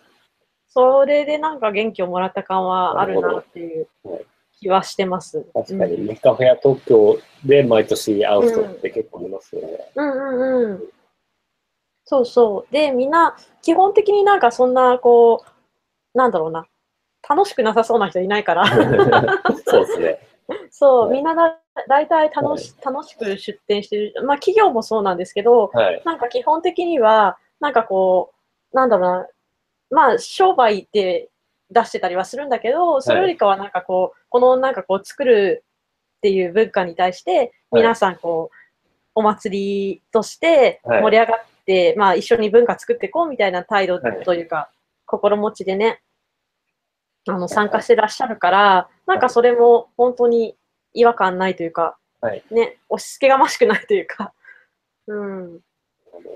[0.69, 4.27] それでなんか元気をもらった感はあるなっていうはい
[4.61, 5.47] 気はしてます。
[5.55, 9.91] 確かに、メカフェア東京で毎年会う人って結構いますよね。
[9.95, 10.83] うんうんうん。
[12.05, 12.73] そうそう。
[12.73, 15.45] で、みんな、基本的になんかそんな、こ
[16.15, 16.67] う、なんだろうな、
[17.27, 18.67] 楽しくなさそうな人いないから、
[19.65, 20.30] そうですね。
[20.71, 21.17] そう、はい。
[21.17, 24.15] みんなだ大体楽し楽しく出店してる。
[24.25, 26.03] まあ企業もそうなんですけど、はい。
[26.05, 28.33] なんか基本的には、なんかこ
[28.73, 29.29] う、なんだろうな、
[29.91, 31.31] まあ商売って
[31.71, 35.65] 出してたりはするんだけど、それよりかはなんかこう、このなんかこう作る
[36.19, 38.57] っていう文化に対して、皆さんこう、
[39.15, 41.03] お祭りとしてはい。
[41.03, 44.71] 盛り上がって、まあ一緒に文化作っていこうみたいな態度はいというか、
[45.07, 46.03] 心持ちでね、
[47.29, 50.57] あの参加してらっしゃるから、なんかそれも本当に
[50.95, 54.33] 違和感ないというか、はいね、押し付けがましくないというか、
[55.09, 55.61] うん、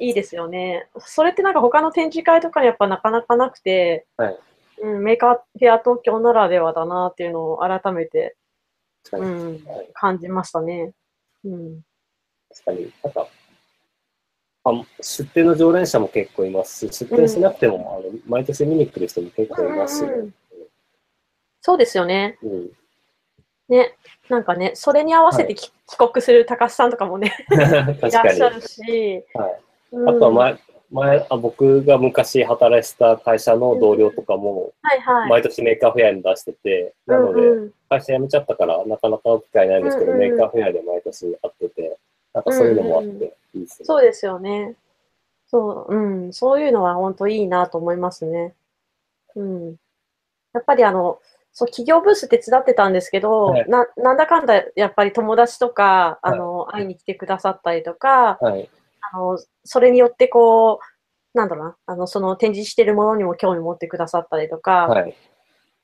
[0.00, 0.88] いいですよね。
[0.98, 4.38] それってなんか他の展示会とかにやっぱなかなかなくて、はい
[4.82, 8.36] うん、メーカーフェア東京ならではだなっていうのを改めて。
[9.12, 10.92] うん、はい感じましたね。
[11.44, 11.80] うん、
[12.50, 12.92] 確かに。
[13.04, 13.28] なんか、
[14.64, 14.70] あ
[15.00, 20.32] 出店の常連者も結構いますし、出店しなくても、あの毎年見に来る人も結構いますし
[21.64, 22.36] そうですよね。
[22.42, 22.70] うん
[23.70, 23.96] ね、
[24.28, 28.34] なんかね、それに合わせてき、帰国する高須さんとかもね、 確いらっ。
[28.34, 29.60] しゃるし、はい
[29.92, 30.58] うんあとは前、
[30.90, 35.30] 前あ僕が昔働いてた会社の同僚とかも、はいはい。
[35.30, 41.98] 毎年メーカーフェアに出してて、なので、うんうん会社辞めちゃったから、なかなか機会ないんですけど、うんうんメーカーフェアで毎年会ってて、
[42.34, 43.86] なんかそういうのもあって、いいですね。
[43.86, 44.74] そうですよね。
[45.46, 48.54] そう、うん、そういうのは本当いいなと思いますね。
[49.36, 49.76] うん。
[50.52, 51.20] やっぱりあの、
[51.54, 58.68] そう、企業ブース手伝ってたんですけど、はいな、なんだかんだやっぱり友達とか、あの、会いに来てくださったりとか、はい。
[59.12, 60.80] あの、それによってこ
[61.34, 65.14] う、なんだろうな、あの、その展示してるものにも興味持ってくださったりとか、はい。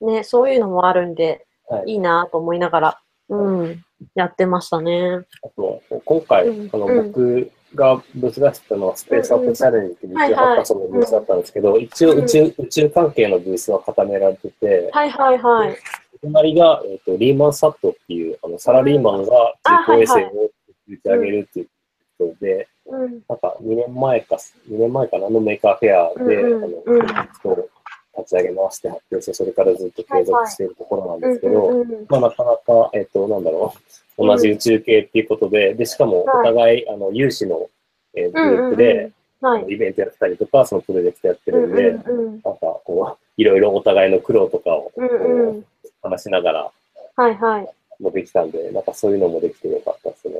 [0.00, 1.92] ね、そういうのもあるんで、はい。
[1.92, 3.84] いいなと思いながら、うん、
[4.16, 5.20] やってましたね。
[5.44, 10.46] あと、今回、うんあの、うん僕がブース出したのはスペースアップチャレンジっていう宇宙はいはい。
[10.46, 15.76] ハッカソンのブースだったんですけど、一応宇宙、宇宙関係のブースは固められてて、はいはいはい。
[16.22, 20.50] 隣が、えっとリーマンサットっていう、あのサラリーマンがあ人工衛星はいを
[20.88, 21.68] 打ち上げるっていう
[22.18, 27.70] ことで、うん、なんか2年前か、2年前かなのメーカーフェアで、うんうんあの、うん
[28.18, 33.78] 立ち上げまして発表して、それからずっと継続しているところなんですけど、まあなかなか、えっ、と、なんだろう、
[34.20, 37.68] 同じ宇宙系っていうことで、で、しかもお互い、あの、有志の、
[38.14, 39.64] えーグループで、はい。
[39.72, 42.02] イベントやったりとか、そのプロジェクトやってるんで、なん
[42.42, 44.92] かこう、いろいろお互いの苦労とかを。
[46.02, 46.70] 話しながら
[47.16, 47.68] はいはい。
[48.02, 50.34] もできたんで、なんかそういうのもできてよかったですね。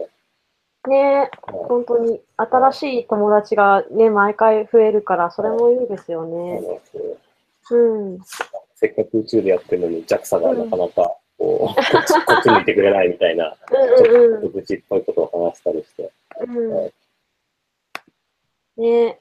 [0.89, 6.61] ね本当に新しい友達がね、毎回増えるから、それもいいですよあね。
[6.61, 6.81] の
[7.71, 8.19] うん。
[8.75, 16.13] せっかく宇宙でやってるのに JAXA がなかなかこう、こっちこっち向いてくれないみたいな、ちょうんうんっと愚痴っぽいことを話したりして。
[16.47, 16.71] うん。
[16.75, 16.83] は
[18.77, 18.85] うん。
[18.85, 19.19] ねえ。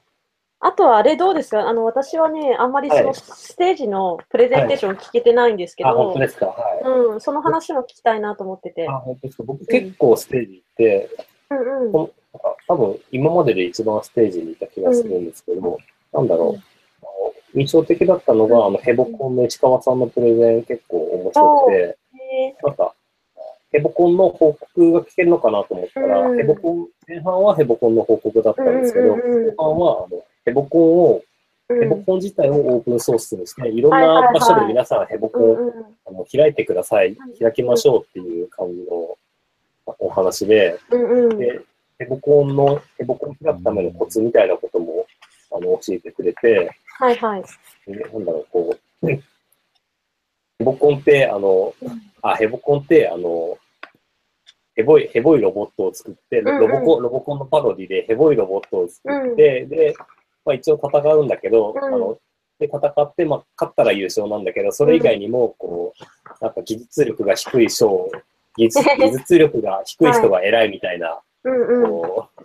[0.60, 1.70] あとはあれどうですか？
[1.70, 6.48] あの、私はね、あんまりそはいのステージのプレゼンテーション聞けてないんですけあ、ど本当、ですか？
[6.48, 6.84] はい。
[6.84, 9.00] うん、その話も聞きたいなと思っててあ、。
[9.00, 9.44] 本当ですか？
[9.44, 11.10] 僕結構ステージ行って、
[11.52, 12.12] うんうん。
[12.68, 15.78] 多分今までで一番ステージにいた気がするんですけども、
[16.12, 16.64] なんだろう、うん
[17.56, 21.96] 印象的だったのが、あの、ヘボコンの石川さんのプレゼン結構面白くて、ね
[22.64, 22.94] なんか、
[23.72, 26.38] ヘボコンの報告が聞けるのかなと思ったら、うん。
[26.38, 29.56] ヘボコン、前半はヘボコンの報告だったんですけど、うんうんうん。
[29.56, 31.22] 後半は、あの、ヘボコンを、
[31.70, 31.80] うん。
[31.80, 34.34] ヘボコン自体をオープンソースにして、いろんはいはいはない。
[34.34, 35.74] 場所で皆さんヘボコンをうんうん。
[36.08, 39.18] あの開いてくださいはい、開きましょうっていう感じの
[40.00, 41.38] お話で、うんうん。
[41.38, 41.62] で、
[42.00, 45.06] ヘボコンの、ヘボコンを開くためのコツみたいなことも、
[45.52, 47.44] あの、教えてくれて、はいはい。
[47.88, 49.08] でなんだろう、こう、
[50.60, 53.58] ヘボコンって、あのうん、あ、ヘボコンって、あの、
[54.76, 59.96] ヘボい、ヘボいロボットを作って、ロボコン、ロボコンのパロディでヘボいロボットを作って、で、
[60.46, 61.84] まあ一応戦うんだけど、うん。
[61.84, 62.18] あの、
[62.60, 68.10] で、戦って、まあ、勝ったら優勝なんだけど、それ以外にも、こう、なんか技術力が低い賞、
[68.58, 71.22] 技術技術力が低い人が偉いみたいな。
[71.42, 72.44] こう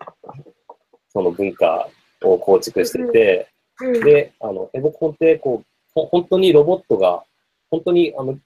[1.12, 1.88] その文化
[2.22, 3.48] を構築してて、
[3.80, 7.24] うんで、あの、エボコンって、こう、ほ本当にロボットが、
[7.70, 8.38] 本当に、あの、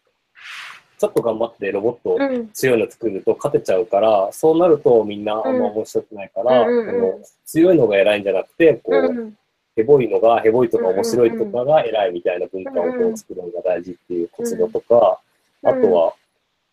[0.99, 2.51] ちょっと頑張ってロボットうん。
[2.51, 9.39] 強いの作ると勝てちゃうから、そうなるとみんなあんま面白くないから、うん強いのが偉いんじゃなくて、こう、うん
[9.77, 15.21] ヘボいのが、ヘボいとか面白いとかが偉いみたいな文化をこうんうんう作るのが大事っていうコツだとか、
[15.63, 16.15] うんあとは、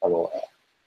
[0.02, 0.32] あの、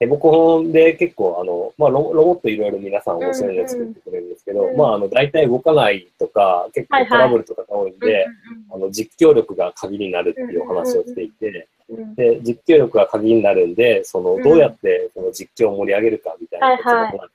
[0.01, 8.27] ヘボコンで結構、あの、まあロ、ロボットいろいろ皆さん面白いの作ってくれるんですけど、うんまあ、あの、大体動かないとか、結構トラブルとかが多いんで、
[8.71, 14.43] あの、実況力が鍵になるっていうお話をしていて、うんで、実況力が鍵になるんで、その、うん。
[14.43, 17.29] どうやってその実況を盛り上げるかみたいなことがな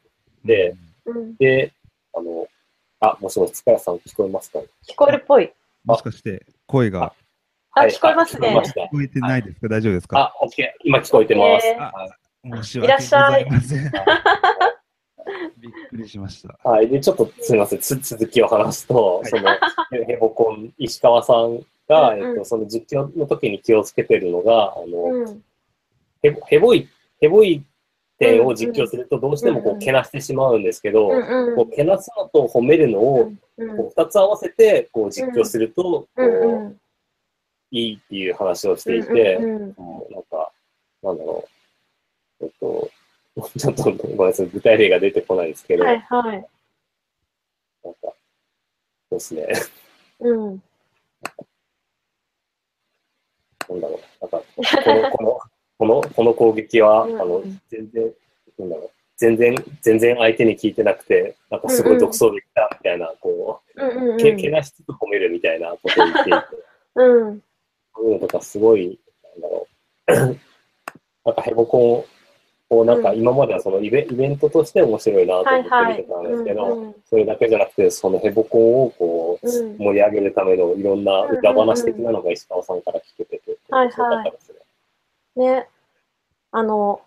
[0.45, 1.35] で、うん。
[1.35, 1.73] で、
[2.13, 2.47] あの、
[2.99, 4.59] あ、もしもし、塚谷さん聞こえますか？
[4.59, 5.51] 聞こえるっぽい。
[5.83, 7.13] もしかして声が。
[7.71, 8.49] あ、はい聞こえますね。
[8.49, 9.67] あ聞こえてないですか？
[9.67, 10.19] 大丈夫ですか？
[10.19, 10.81] あ、オッケー。
[10.85, 11.67] 今聞こえてます。
[12.43, 13.91] 申し訳ございません。
[15.57, 16.69] びっくりしました。
[16.69, 16.89] はい。
[16.89, 17.79] で、ちょっとすみません。
[17.79, 19.43] つ続きを話すと、はいその、
[19.91, 25.43] ヘヘボコン、石川さんが、うんうんえっと、その実況の時に気をつけてるのが、あの、うん。
[26.21, 26.89] ヘボヘボい、
[27.21, 27.63] ヘボい
[28.19, 36.79] 点を実況するとどうしてもこう、うんうんけなしてしまうんですけど、うんこう、けなすのと褒めるのを、うんこう、二つ合わせて、こう、実況すると、こうんうう、ん
[37.71, 40.51] いいっていう話をしていて、うんうんうんなんか、
[41.01, 41.52] なんだろう。
[42.43, 42.91] えっと、
[43.57, 46.45] ちょっとごめんなさい、具体例が出てこないですけど、はいはい。
[47.83, 48.13] なんか、そ
[49.11, 49.47] うですね。
[50.19, 50.63] うん。
[53.69, 53.99] なんだろう。
[54.21, 54.41] なんか、
[54.83, 55.39] この、この、
[55.77, 58.13] この、この攻撃は、あうんの、全然、
[58.59, 58.89] なんだろう。
[59.15, 64.17] 全然、全然相手に聞いてなくて、なんかすごい独創的だ、みたいな、こう、うんうんうん。
[64.17, 66.39] け、けなしつつ褒めるみたいなことを言っていて、
[66.95, 67.41] うん。
[67.95, 69.67] そういうのとかすごい、なんだろ
[70.07, 70.37] う。
[71.25, 72.22] なんかヘボコン
[72.73, 75.69] を、なんか今まではそのイベイベントとして面白いなと思って。
[75.89, 84.53] 見てたんですけど、それだけじゃなくて、そのヘボコンをこう、うん盛り上げるためのいろんな裏話的なのが石川さんから聞けてて、はいはい面白かったです
[85.35, 85.45] ね。
[85.45, 85.67] ね。
[86.51, 87.01] あの、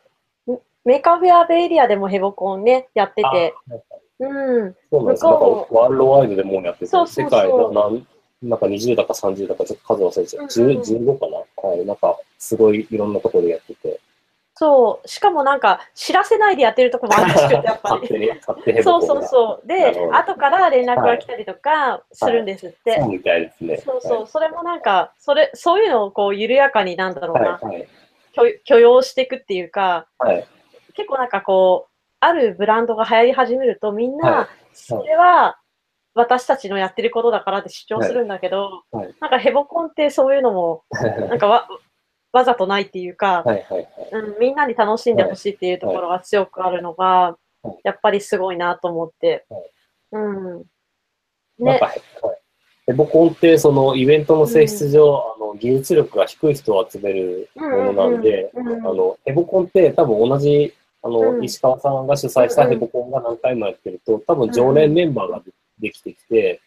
[0.85, 3.75] メーカーフェアベイエリアでもヘボコンね、やってて、あ
[4.21, 4.77] うん。
[4.91, 5.31] そうなんですよ。
[5.31, 8.07] なんかワールドワイドでもうやってて、そうそうそう世界のなん
[8.43, 10.45] なんか20だか30だかちょっと数忘れちゃう。
[10.45, 11.87] うんうん10 15かなはい。
[11.87, 14.01] なんか、すごいいろんなところでやってて。
[14.59, 15.09] そう。
[15.09, 18.83] しかもなんか、知らせないでやってるとこもあるらしくて、 やっぱり。
[18.83, 19.67] そうそうそう。
[19.67, 22.99] で後から連絡が来たりとかするんですって。
[22.99, 23.77] そうみたいですね。
[23.77, 24.27] そうそう。
[24.27, 27.45] それもなんか、それ、そういうのをこう、緩やかになんだろうはい。
[27.45, 27.77] な、はい。
[28.37, 28.59] はい。
[28.65, 30.47] 許許容していくっていうか、はい。
[30.95, 34.47] 結構なんかこう、あるブランドが流行り始めると、みんな、はい
[34.79, 35.59] それは
[36.15, 40.85] 私たちのやってることだからって主張するんだけど、はいはいなんかヘボコンってそういうのも、
[41.29, 41.69] なんかわ
[42.37, 43.67] わざとないっていうか、はい。
[43.69, 43.89] はい。
[44.13, 47.35] うん、みんなに楽しんでほしいっていうところが強くあるのが、はい
[47.83, 49.45] やっぱりすごいなと思って。
[49.49, 49.71] はい
[50.13, 50.59] うん。
[50.61, 50.65] ね
[51.59, 52.01] なんか、、はい
[52.87, 60.73] ヘボコンって、そのイベントの性質上、あの技術力が低い人を集めるものなんで、うんうんうんあのヘボコンって多分同じ
[61.03, 66.61] あの、うん石川さんが主催したヘボコンが何回もやってると、多分常連メンバーがでできてきて、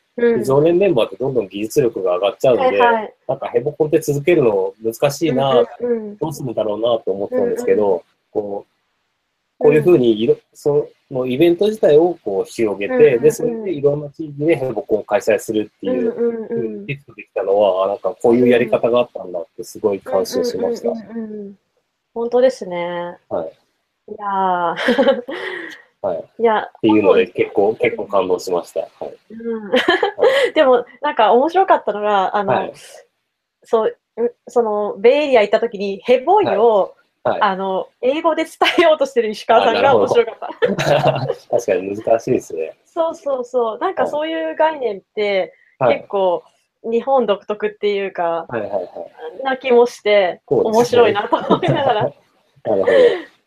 [0.43, 3.13] 常連メンバーってどんどん技術力が上がっちゃうので、はいはい。
[3.27, 8.01] なんかヘボコンって続けるの難しいな、うんうんどうするんだろうなと思ったんですけど、うん
[8.31, 20.89] こう、こういうふうにいろ、そのイベント自体をこう広げて、うんで、それでいろんな地域でヘボコンを開催するっていう、うんうんうんテストできたのは、あなんかこういうやり方があったんだってすごい感心しました。
[20.89, 21.59] うんうんうんうん
[22.13, 23.17] 本当ですね。
[23.29, 23.51] はい。
[24.09, 25.23] いやー
[26.01, 26.17] はい。
[26.17, 28.81] っいや、ていうので結構、結構感動しました。
[28.81, 29.17] はい。
[29.31, 29.71] うん
[30.53, 32.73] でも、なんか面白かったのが、あの、はい。
[33.63, 41.27] そう、うんその、ベイエリア行った時に、ヘボイを、はいあの、英語で伝えようとしてる石川さんが面白かった。
[41.51, 42.77] 確かに難しいですね。
[42.85, 43.77] そうそうそう。
[43.77, 46.07] なんかそういう概念って、はい結。
[46.07, 46.43] 構、
[46.83, 49.43] 日本独特っていうか、はいはいはい。
[49.43, 52.03] な気もして、面白いなと思いながら、
[52.63, 52.85] なるほ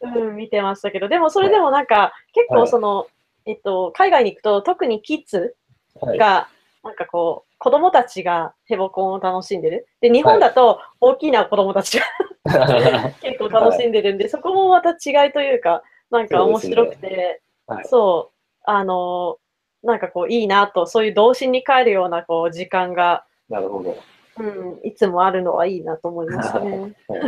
[0.02, 3.06] うん、見てましたけど、でもそれでもなんか、結構その、
[3.46, 5.56] えっと、海外に行くと、特にキッズ。
[6.00, 6.48] が、
[6.82, 9.86] なんかこう、子供たちがヘボコンを楽しんでる。
[10.00, 12.04] で、日本だと大きな子供たちが
[13.22, 19.42] 結構楽しんでるんで、そこもまた違いというか、なんか面白くて、はいそう、あのー
[19.82, 23.96] なんかこういいなと、そういう童心に帰るようなこう時間が、なるほど。
[24.38, 26.94] うん、いつもあるのはいいなと思いましたね。
[27.08, 27.22] はい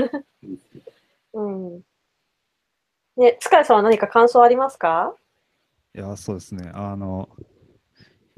[1.34, 1.82] うん。
[3.16, 5.14] ね、塚谷さんは何か感想ありますか？
[5.94, 6.70] いや、そうですね。
[6.74, 7.28] あの、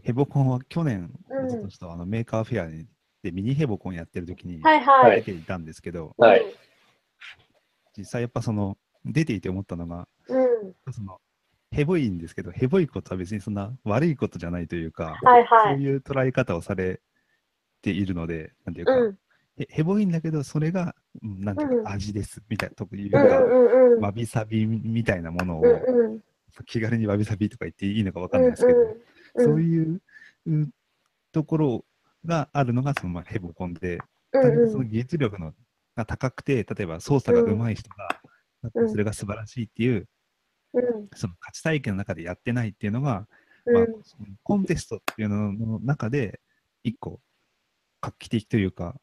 [0.02, 2.86] ヘボコンは去年、うんおとあのメーカーフェアに
[3.22, 5.24] でミニヘボコンやってる時にはいは出い。
[5.24, 6.44] ていたんですけど、はい。
[7.96, 10.74] 実際やっぱその出ていて思ったのが、うん。
[10.92, 11.18] その
[11.70, 15.74] ヘボいんですけど、ヘボいことは別にそんな悪いことじゃないというか、はいはい。
[15.74, 17.00] そういう捉え方をされ
[17.80, 19.18] ているので、なんていうか、うん。
[19.58, 20.92] へヘボいんだけど、それが、うん
[21.40, 21.84] なんていううん。
[21.84, 24.00] か、味ですみたいなというか、うんうんうんうん。
[24.00, 26.20] わびさびみたいなものを、うんうん。
[26.66, 28.78] 気軽にわびさびとか言っていいのかわかんないですけど、
[29.44, 30.00] そういう
[30.46, 30.70] うん
[31.32, 31.84] ところ
[32.24, 33.96] があるのがそのまあヘボコンで、
[34.32, 35.54] うん単にうんその技術力の
[35.96, 38.20] が高くて、例えば操作が上手い人が、
[38.74, 38.90] うん。
[38.90, 40.06] それが素晴らしいっていう、
[40.74, 41.08] うん。
[41.14, 43.26] その価値体験の中でやってないっていうのが、
[43.64, 43.74] うん。
[43.74, 43.86] まあ、
[44.42, 46.40] コンテストっていうのの中で、
[46.82, 47.20] 一個
[48.00, 48.94] 画期的というか、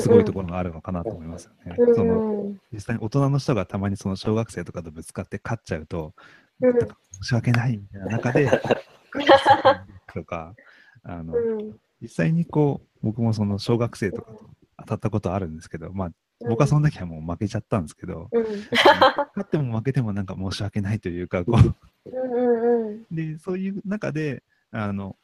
[0.00, 1.76] すごいところがあるのかなと思いますよね。
[1.78, 6.12] うんそのうん実際に大人の人がたまにその小学生とかとぶつかって勝っちゃうと、
[6.60, 6.72] うん。
[6.72, 6.88] 申
[7.22, 8.50] し訳ないみたいな中で、
[10.12, 10.54] とか、
[11.02, 11.80] あの、うん。
[12.00, 18.44] 実際にこう、僕もその小学生とかと当たったことあるんですけど、まあ、僕はその時はもう負けちゃったんですけど、うん。
[18.44, 25.16] 勝っても負けてもなんか申し訳ないというか、こう、で、そういう中で、あの、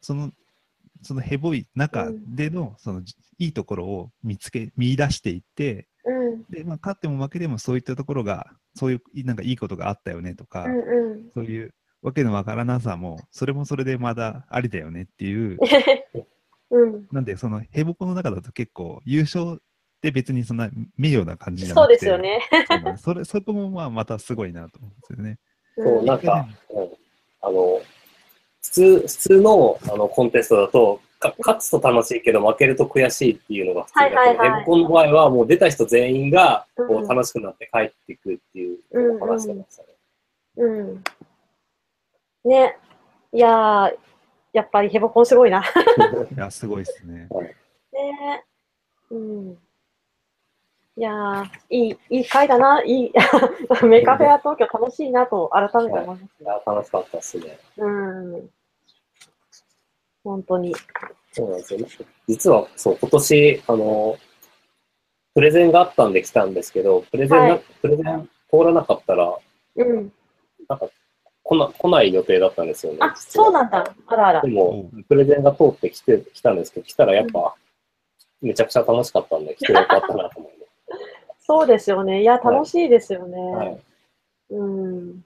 [0.00, 0.32] その、
[1.04, 3.00] そのヘボい中での、その、
[3.38, 6.44] いいところを見つけ、見出していって、うん。
[6.50, 11.30] で、まあ、勝っても負けてもそういったところが、そういう、なんかいいことがあったよねとか、うんうん。
[11.34, 15.58] そういうわけのわからなさも、それもそれでまだありだよねっていう、
[16.70, 17.08] うん。
[17.12, 19.58] なんで、そのヘボコの中だと結構、優勝っ
[20.02, 22.40] て別にそんな名誉な感じじゃそうなくて、ですよね。
[22.68, 23.02] そうです。
[23.02, 25.38] それそこもまあまたすごいなと思うんですよね。
[25.76, 26.88] そう、なんか、うん。
[27.40, 27.80] あの、
[28.64, 38.78] 普通、普通のあのコンテストだと、か勝つと楽しいけど負けると悔しいっていうのが普通だけど、はいはいはいヘボコンの場合はもう出た人全員がこう楽しくなって帰っていくっていう
[39.18, 39.88] のを話してましたね。
[40.56, 41.04] うん。
[42.44, 42.76] ね。
[43.32, 43.92] いやー、
[44.52, 45.62] やっぱりヘボコンすごいな。
[46.34, 47.28] いや、すごいですね。
[47.92, 48.44] ね。
[49.10, 49.58] うん。
[50.96, 52.82] いやー、いい、いい回だな。
[52.84, 53.12] いい、
[53.84, 57.58] メカフェア東京楽しいなと改めて思いますいや楽しかったですね。
[57.78, 58.50] うん。
[60.22, 60.74] 本当に。
[61.32, 62.06] そうなんですよ。
[62.28, 64.16] 実は、そう、今年、あの、
[65.34, 69.36] プレゼンがあったんで来たんですけど、プレゼンな、はいプレゼン通らなかったら、
[69.74, 70.12] うん。
[70.68, 70.88] なんか、
[71.42, 72.98] 来な来ない予定だったんですよね。
[73.00, 73.84] あ、そうなんだ。
[74.06, 74.48] あらあらで。
[74.48, 77.56] も、プレゼンが通ってきて、来たんですけど、来たらやっぱ、
[78.40, 80.53] めちゃくちゃ楽しかったんで、来てよかったなと思って。
[81.46, 82.22] そうですよね。
[82.22, 83.38] いや、楽しいですよね。
[83.38, 83.84] はい。
[84.50, 85.24] うん。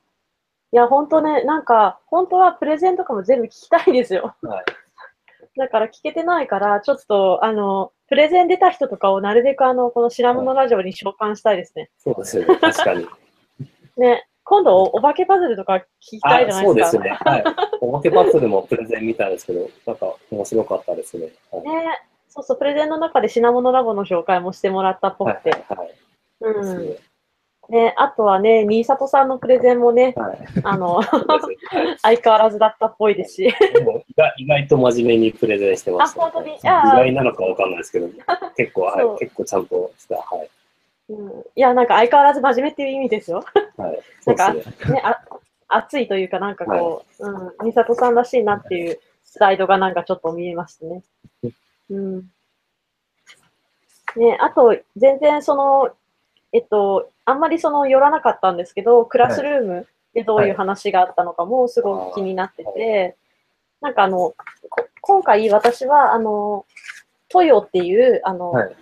[0.72, 4.34] いや、本当ね、なんか、本当はプレゼンとかも全部聞きたいですよ。
[4.42, 4.64] はい。
[5.56, 11.90] だから聞けてないから、ちょっと、あの、プレゼン出た人とかをなるべくあの、この白物ラジオに召喚したいですね。
[11.98, 12.56] そうですよね。
[12.56, 13.06] 確かに。
[13.96, 16.98] ね、今度お、お化けパズルとか聞きたいじゃあ、ないですか。
[16.98, 17.18] そうですね。
[17.20, 17.44] はい。
[17.80, 21.28] お化けパズルもプレゼン見たんですけど、なんか面白かったですね。
[21.52, 21.62] はい。
[21.62, 25.50] ね、そうそう、プレゼンの中で品物ラボの紹介もしてもらったっぽはいくて。。
[25.50, 25.94] はい。
[26.40, 26.88] うん。
[26.88, 26.96] ね
[27.68, 30.38] ね、あとはね、新里さんのプレゼンもね、はい。
[30.64, 31.02] あの、
[32.00, 33.54] 相変わらずだったっぽいですし。
[34.38, 36.56] 意外と真面目にプレゼンしてました、あ本当に？
[36.56, 38.08] 意外なのかわかんないですけど、
[38.56, 40.50] 結構、はい、結構ちゃんとした、はい。
[41.10, 43.44] うん、いや、なんか相変わらず真面目っていう意味ですよ。
[43.76, 44.00] はい。
[44.22, 44.94] そうですね。
[44.94, 45.20] ね、あ
[45.68, 51.02] 熱いというか、なんかこう、うん、美里さんらしいなっていうスライドがなんかちょっと見えましたね。
[51.90, 52.30] うん。
[54.16, 55.90] ね、あと、全然その、
[56.52, 63.16] えっと、あんまりその寄らなかったんですけど、クラスルームでどういう話があったのかもすごく気になってて、
[63.80, 64.34] なんかあの、
[64.70, 66.66] こ今回私は、あの、
[67.28, 68.76] トヨっていう、あの、はい。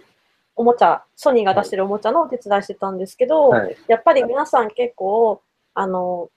[0.58, 3.76] おもちゃ、ソニーが出してるおもちゃのお手伝いしてたんですけど、はい。
[3.88, 5.42] やっぱり皆さん結構、
[5.74, 6.30] あの、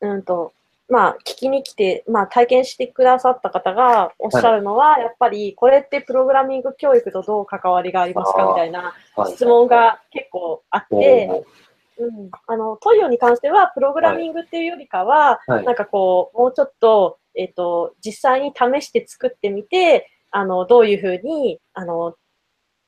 [0.00, 0.52] うんと、
[0.88, 9.32] まあ、聞きに来て、まあ、体験してくださった方がおっしゃるのは、やっぱり、これってプログラミング教育とどう関わりがありますかみたいなはい。
[9.32, 12.04] 質問が結構あっおて、ー。
[12.04, 15.64] うん、あの、トイオに関しては、プログラミングっていうよりかは、はい。
[15.64, 22.14] なんかこう、もうちょっと、えっ、と、実際に試して作ってみて、あの、どういうふうに、あの、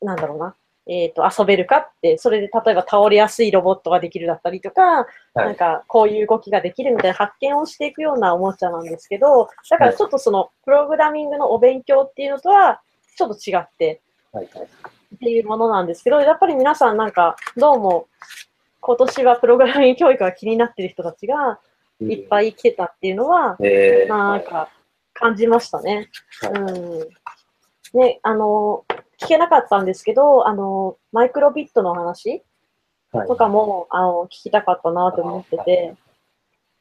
[0.01, 12.80] なんだろうな、えっ、と、遊べるかって、それで例えば倒れやすいロボットができるだったりとか、はいなんかこういう動きができるみたいな発見をしていくようなおもちゃなんですけど、だからちょっとその、プログラミングのお勉強っていうのとは、
[13.16, 14.00] ちょっと違って。
[14.34, 18.08] っていうものなんですけど、やっぱり皆さんなんか、どうも、
[18.80, 21.60] 今年はプログラミング教育が気になってる人たちが
[22.00, 22.48] いっぱい。
[22.48, 24.70] い来てたっていうのは、えー、なんか
[25.12, 26.08] 感じましたね。
[26.40, 28.00] はいうん。
[28.00, 28.84] ね、あの、
[29.20, 32.42] 聞けなかったんですけど、あの、マイクロビットの話
[33.12, 33.28] はい。
[33.28, 35.94] とかも、あの、聞きたかったなと思ってて、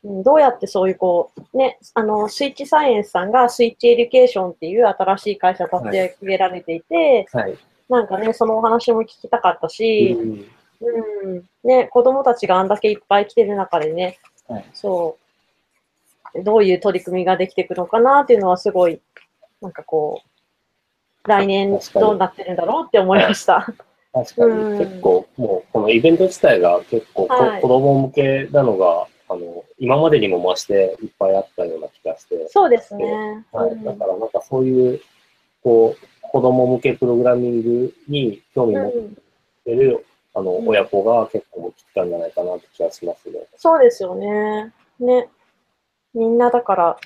[0.04, 7.58] うん、どうやってそういうこう、ね、あの、スイッチサイエンスさんがスイッチエデュケーションっていう新しい会社立ち上げられていて、はい。
[7.90, 10.46] なんかね、そのお話も聞きたかったし、うん。
[11.26, 14.66] うん、ね、子供たちがあんだけいっぱい来てる中でね、はい。
[14.74, 15.18] そ
[16.36, 19.02] う、どういう取り組みができていくのかなっていうのはすごい、
[19.62, 20.39] なんかこう、
[21.30, 23.74] 来年どうなってるんだろうって思いました。
[24.12, 33.46] 確かに、うん結構、もう、このイベント自体が結構こ、はい子供向けなのが、あの、今までにも増していっぱいあったような気がして、そうですね。
[33.52, 33.72] はい。
[33.72, 35.02] うんだからなんかそういう、
[35.64, 39.18] こう、子供向けプログラミングに興味持っうん
[39.64, 43.40] てる、あの、うん親子が結構来たんじゃないかなって気がしますね。
[43.56, 44.74] そうですよね。
[45.00, 45.30] ね。
[46.16, 46.98] みんなだから、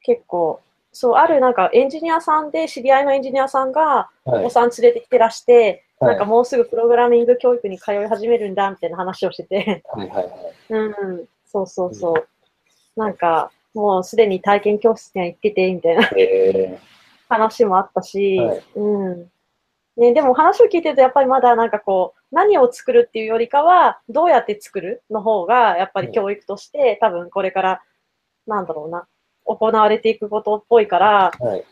[0.00, 0.60] 結構、
[0.92, 4.50] そう、あるなんかエンジニアさんで、知り合いのエンジニアさんが、はいお子。
[4.50, 10.28] さん連れてきてらして、はいなんかもうすぐプログラミング教育に通い始めるんだ、みたいな話をしてて、はいはいはい。
[10.70, 13.00] うん、そうそうそう。
[13.00, 16.78] なんか、もうすでに体験教室には行ってて、みたいなえ
[17.28, 19.30] 話もあったし、はいうん。
[19.96, 27.82] ね、でも話を聞いてると、やっぱりまだなんかこう、何を作るっていうよりかは、どうやって作るの方が、やっぱり教育として、多分これから、
[28.46, 29.06] なんだろうな、
[29.44, 31.64] 行われていくことっぽいから、ー、はい。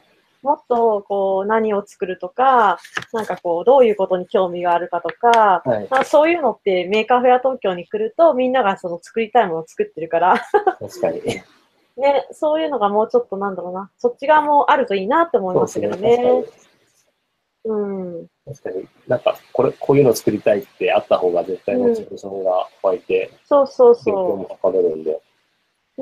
[0.42, 2.78] もっとこう、何を作るとか、
[3.12, 5.88] なんかこう、どういうことに興味があるかとか、はい。
[5.90, 10.40] まあ、そういうのってメーカーフェア東京に来ると、みんながその作りたいものを作ってるから、
[10.78, 11.20] 確かに。
[11.96, 16.44] ね、そういうのがもうちょっとなんだろうな、そっち側もあるといいなって思いますけどね。
[17.64, 18.20] うん。
[18.22, 18.28] に。
[18.46, 18.88] 確かに。
[19.06, 25.20] なんか、これ、こういうの作りたいってあった方が絶対モチベーションが湧いて、そうそう勉強そもはかれるんで。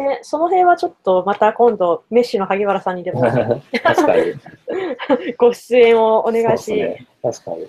[0.05, 0.09] う。
[0.09, 3.22] ね、その辺はちょっとまた今度、メッシュの萩原さんにでも。
[5.38, 7.07] ご出演をお願いし、ね。
[7.22, 7.66] 確かに。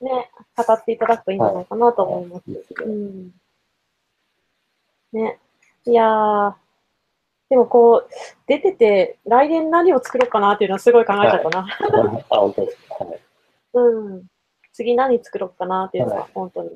[0.00, 2.50] 語っていただくといいんじゃないかなと思います。
[2.50, 3.32] いねうん。
[5.12, 5.38] ね。
[5.84, 6.54] いやー、
[7.50, 8.10] でもこう、
[8.46, 11.66] 出てて、来年何を作ろうかなっていうのはすごい考えちゃったな。
[12.30, 13.04] あ、本当ですか。
[13.04, 13.20] はい。
[13.72, 14.26] うん。
[14.72, 16.70] 次何作ろうかなっていうのは、はい本当に。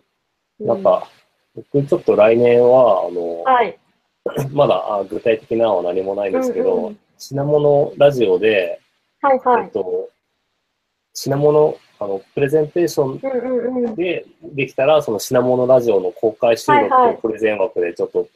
[0.61, 1.07] うなんか、
[1.55, 3.79] 僕ちょっと来年は、あの、はい。
[4.53, 8.81] まだあ具体的なのは何もないんですけど、うんうん品物ラジオで、
[9.23, 9.71] えっはいはい。
[9.71, 10.09] と、
[11.15, 13.95] 品物、あの、プレゼンテーションうんうんうん。
[13.95, 18.27] でできたら、その品物ラジオの公開収録はいはいとプレゼン枠でちょっと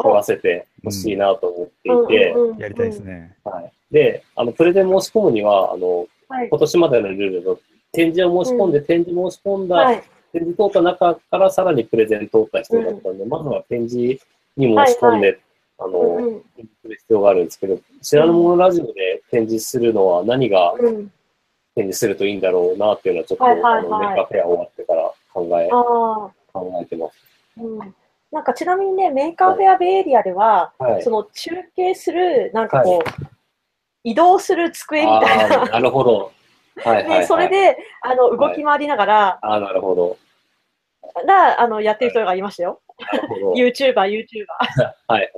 [0.00, 3.36] 取らせてほしいなと思っていて、うんうんうんやりたいですね。
[3.42, 3.72] はい。
[3.90, 6.48] で、あの、プレゼン申し込むには、あの、はい。
[6.48, 7.58] 今年までのルールの
[7.90, 10.02] 展示を申し込んで、展示申し込んだ、はい。
[10.32, 14.24] 展示通った中からさらにプレゼン通った人だったんで、まずは展示
[14.58, 15.40] に申し込んで、
[15.78, 16.42] あの、うんうん
[16.82, 21.12] する必要があるんですけど、知らぬものラジオで展示するのは何がうん。
[21.78, 25.68] 展示するといいんだろうなっていうのはちょっと、はいはいはいあの、メーカーフェア終わってから考え。
[26.52, 27.14] 考えてます。
[27.56, 27.94] うん。
[28.32, 31.10] なんかちなみにね、 Maker Faire Bay Area では、はいそ。
[31.10, 33.24] の中継する、なんかこう、
[34.02, 35.66] 移動する机みたいな。
[35.66, 36.32] なるほど。
[36.76, 37.20] はいはい、はい。
[37.20, 40.16] で、それ、で、あの、動き回りながら、ああ、なるほど。
[41.26, 42.80] が、あの、やってる人がいましたよ。
[43.12, 43.50] なるほど。
[43.50, 44.46] はい YouTuber、YouTuber。
[45.08, 45.30] はいはい。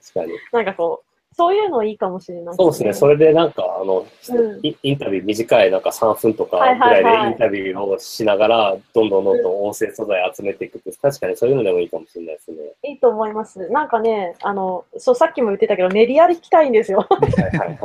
[0.00, 0.32] 確かに。
[0.52, 2.92] なんかこう、そういうのいいかもしれないそうですね。
[2.94, 12.56] それでなんか、あの、うんイインタビュー短い、なんか3分とかぐはいはいはいらいでインタビューをしながら、どんどんどんどん音声素材集めていくって、確かにそういうのでもいいかもしれないですね。
[12.84, 13.68] いいと思います。
[13.68, 17.06] なんかね、あの、そう、さっきも言ってたけど、練り歩きたいんですよ。
[17.08, 17.78] はいはいはい。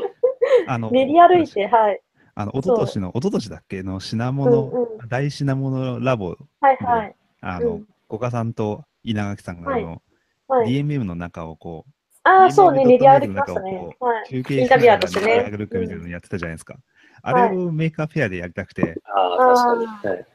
[0.66, 2.00] あの、練り歩いて、はい。
[2.34, 5.08] あの、一昨年の、一昨年だっけの品うん物、うん。
[5.08, 7.14] 大品物ラボ、はいはい。
[7.42, 10.02] あのうん、古賀さんと稲垣さんが、はいあの、
[10.48, 10.68] はい。
[10.80, 11.90] DMM の中をこう、
[12.22, 13.92] ああ、そうね、練 DMM り歩きましたねを。
[13.98, 14.28] こはい。
[14.28, 16.76] 中継インタビュアーとしてね練り歩くみたいなのやってたじゃないですか。
[17.22, 20.10] あれをメーカーフェアでやりたくて、ああ、確かに。
[20.14, 20.26] はい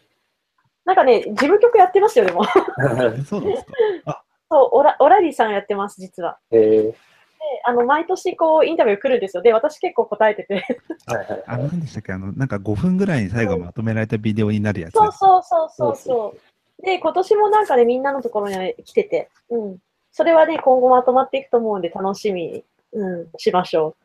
[0.84, 2.44] なんかね、事務局やってますよ、でも。
[2.44, 3.66] え そうなんです
[4.04, 6.40] かそう、オラオラリーさんやってます、実は。
[6.50, 6.96] へえで
[7.66, 9.44] あの、毎年こう、インタビュー来るんですよ。
[9.44, 10.66] で、私結構答えてて。
[11.06, 11.58] はいはいあ。
[11.58, 12.14] 何でしたっけ？
[12.14, 14.94] あの、なんか5分ぐらいに最後まとめられたビデオになるやつ。
[14.94, 16.40] そうそうそうそうそそう。
[16.84, 19.78] で、今年もなんかね、みんなのところに来てて、うん。
[20.12, 22.64] それはね、今後まとまっていくと思うんで、楽しみに、
[22.94, 23.96] うん、しましょう。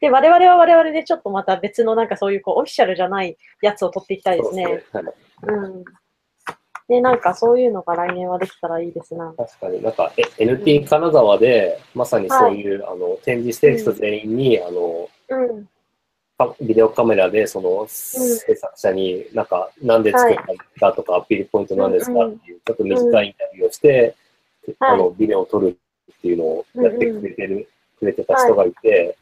[0.00, 4.84] で、我々は我々でちょっとまた別のなんかそういうこう、オフィシャルじゃないやつを取っていきたいですね。
[4.92, 5.84] そうねうん。
[6.88, 9.34] で、なんかそういうのが来年はできたらいいですな。
[9.36, 15.68] 確かになんか、え NT 金沢で、まさにそういう、あの、展示してる人全員に、あの、うん。
[16.36, 24.14] かビデオカメラで、その、制作者に、なんか、なんで作ったんですかとか、アピールポイントなんですかっていう、ちょっと短いインタビューをして、
[24.78, 24.94] はい。
[24.94, 25.78] あの、ビデオを撮る
[26.12, 27.68] っていうのをやってくれてる、
[27.98, 29.16] くれてた人がいて、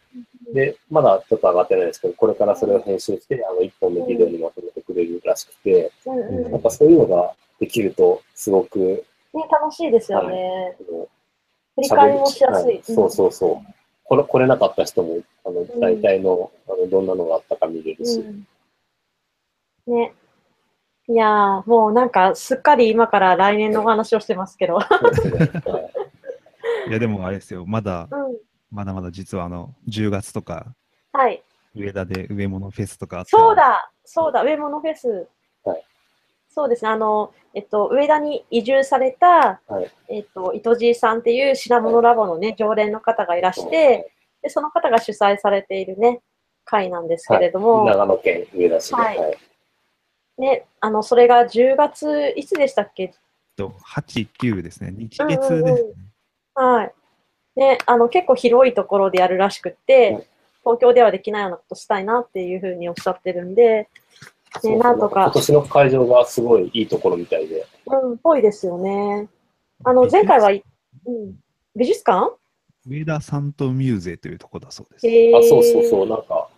[0.53, 10.77] で、まだちょっと上がってないですけど、これからそれを編集して、あの、一本のビデオにまとめてくれるらしくて、なんかそういうのができると、すごく、楽しいですよね。
[11.77, 12.65] 振り返りもしやす。
[12.65, 13.75] はいそうそうそう。
[14.05, 18.21] これ、来れなかった人も、あの、大体の、あの、どんなのがあったか見れるし。
[18.21, 18.47] うん。
[19.87, 20.15] ね。
[21.09, 24.79] いやー、もうなんか、すっかり今から来年のお話をしてますけど。
[24.79, 24.83] い
[26.89, 28.37] いや、でもあれですよ、まだ、うん。
[28.71, 30.75] まだまだ実はあの、10月とか、
[31.13, 31.43] はい。
[31.75, 35.29] 上田で上物フェスとかそうだそうだ上物フェス。
[35.65, 35.85] はい
[36.55, 36.91] そうですね。
[36.91, 46.21] あの、えっと、上田に移住された、はいえっと、糸じいさんっていう品物ラボのね、常連の方がいらして、で、その方が主催されているね、
[46.65, 48.95] 会なんですけれども、長野県上田市で。
[48.95, 49.39] ははい
[50.39, 50.41] い。
[50.41, 53.13] ね、あの、それが10月、いつでしたっけ？
[53.57, 55.93] と、8、9ですね、日うんうん月うんですね。
[56.55, 56.95] はい。
[57.57, 60.27] ね、あの、結構広いところでやるらしくって、はい
[60.67, 63.91] 東京ではできないようなことしたいなっていうふうにおっしゃってるんで、
[64.61, 67.67] そうそうなんとか今年の会場がすごいいいところみたいで。
[67.87, 69.29] うん、ぽいですよね。
[69.85, 70.63] あの、前回は、うん、
[71.77, 72.37] 美術館？
[72.87, 75.37] 上田サントミューゼというところだそうです。
[75.37, 76.09] あ、そうそうそう。
[76.09, 76.49] なんか、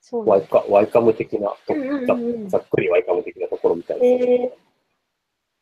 [0.00, 4.52] そうワイカ、ワイカム的なと、うんうんうんざざっくりワイカム的なところみたいで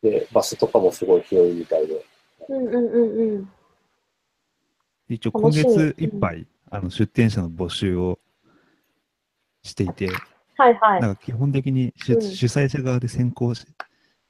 [0.02, 2.04] す、へで、場所とかもすごい広いみたいで。
[2.48, 3.52] うんうんうんうん。
[5.08, 8.18] 一応今月いっぱい、あの出店者の募集を
[9.62, 10.08] していて、
[10.56, 11.00] はいはい。
[11.00, 13.66] なんか基本的に主,、うん主催者側で先行し、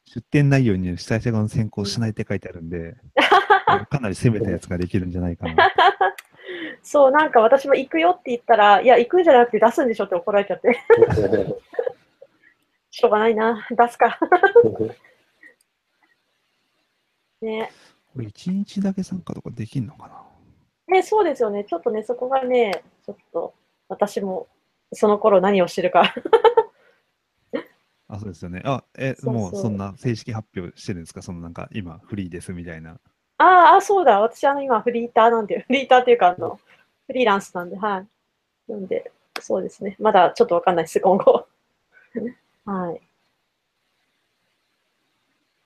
[0.05, 2.97] 出店内容に主催者側の先行しないって書いてあるんで、
[3.91, 5.72] かなり攻めたやつができるんじゃないかな。
[6.83, 10.78] そう、なんか私も行くよって言ったら、いや、行くんじゃなくて出すんでしょって怒られちゃって。
[12.91, 13.66] しょうがないな。
[13.70, 14.18] 出すか。
[17.41, 17.70] ね。
[18.12, 20.22] これ1日だけ参加とかできんのかな？
[20.89, 21.64] ね、そうですよね。
[21.64, 23.55] ちょっとね、そこがね、ちょっと、
[23.89, 24.49] 私も、
[24.93, 26.14] その頃何をしてるか。
[28.09, 28.61] あ、そうですよね。
[28.64, 31.22] あ、え、そうそうもうそんな正式発表してるんですか？
[31.22, 32.99] そのなんか今フリーですみたいな。
[33.38, 34.20] ああ、あそうだ。
[34.20, 36.61] 私、あの、今、フリーターなんで、 フリーターっていうか、あの、
[37.07, 37.99] フリーランスなんで、は
[38.68, 38.70] い。
[38.70, 39.97] なんで、そうですね。
[39.99, 41.47] まだちょっとわかんないです、今後。
[42.66, 43.01] はい。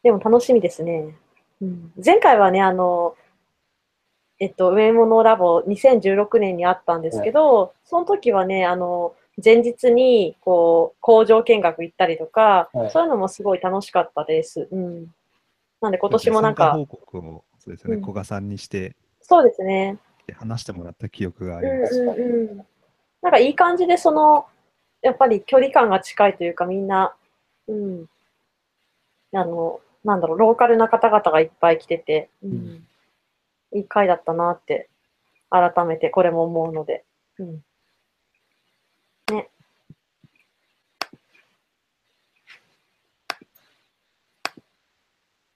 [0.03, 1.16] でも楽しみですね。
[1.61, 3.16] うん、前回はね、あの、
[4.39, 14.68] えっと、上物ラボ2016年にあったんですけど、その時はね、あの、前日に、こう、工場見学行ったりとか、はいそういうのもすごい楽しかったです。
[14.70, 15.14] うん。
[15.80, 19.99] なんで今年もなんか、報告を、そうですよね、うん古賀さんにして、そうですね。
[20.34, 22.01] 話してもらった記憶があうんります。
[22.01, 22.12] うんう
[22.55, 22.66] ん。
[23.22, 24.47] なんかいい感じで、その、
[25.01, 27.14] やっぱり距離感が近いというか、みんな、
[27.68, 28.07] うん。
[29.32, 32.51] あの、なんだろう、ローカルな方々がいっぱい来てて、うん。
[32.51, 32.87] うん
[33.77, 34.89] いい回だったなって、
[35.51, 37.05] 改めてこれも思うので。
[37.39, 37.62] うん。
[39.33, 39.51] ね。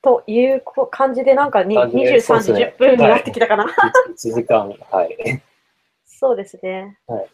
[0.02, 3.64] というこ感じで、なんかに感じで23時そうですね10分になってきたかな。
[3.64, 5.42] 1時間、はい。
[6.04, 6.98] そうですね。
[7.06, 7.28] はい。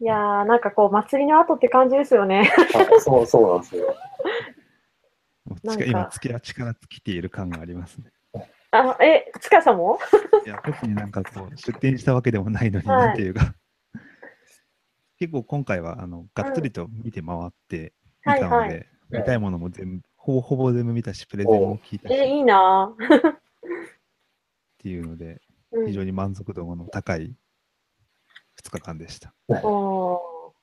[0.00, 2.44] いやー、なんかこう、祭りの後って感じですよね。
[2.74, 3.96] はいそう、そうなんですよ。
[5.64, 8.10] 今、月は力尽きている感がありますね。
[8.72, 9.98] あ、え、塚谷さんも？
[10.44, 12.98] いや、特になんかこう、出店したわけでもないのに、はい。
[12.98, 13.54] なんていうか、
[15.18, 17.92] 結構今回は、あの、がっつりと見て回って
[18.26, 18.88] 見たので、はいはい。
[19.10, 22.94] 見たいものも全部、ほぼほぼ全部見たし、プレゼンも聞いたし、え、いっいな。
[22.98, 23.36] ー
[24.78, 25.40] ていうので、
[25.70, 25.86] うん。
[25.86, 27.36] 非常に満足度の高い
[28.56, 29.34] 2日間でした。
[29.48, 30.54] お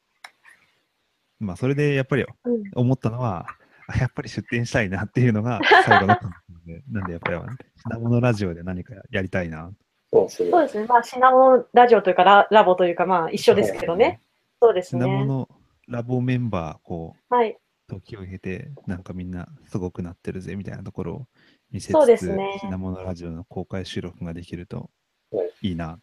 [1.40, 2.26] まあ、それでやっぱり
[2.74, 3.58] 思ったのは、あ
[3.98, 6.32] やっぱり出店したいなっていうのが最後だったの
[6.66, 7.38] で、 なんでやっぱり
[7.84, 9.72] 品物ラジオで何かやりたいな。
[10.12, 10.62] そうですねそう。
[10.64, 10.86] ですね。
[10.88, 14.22] まあ、シナモンラジオというかラ、ラボというか、まあ、一緒ですけどね。
[14.62, 15.08] そうです品ね。
[15.08, 15.50] 物
[15.88, 17.58] ラボメンバー、こう、はい。
[17.88, 21.28] 時を経て、なんかみんなすごくなってるぜみたいなところを
[21.72, 24.92] 見せそうつつ、ですね品物ラジオの公開収録ができると
[25.32, 26.00] はいいいな。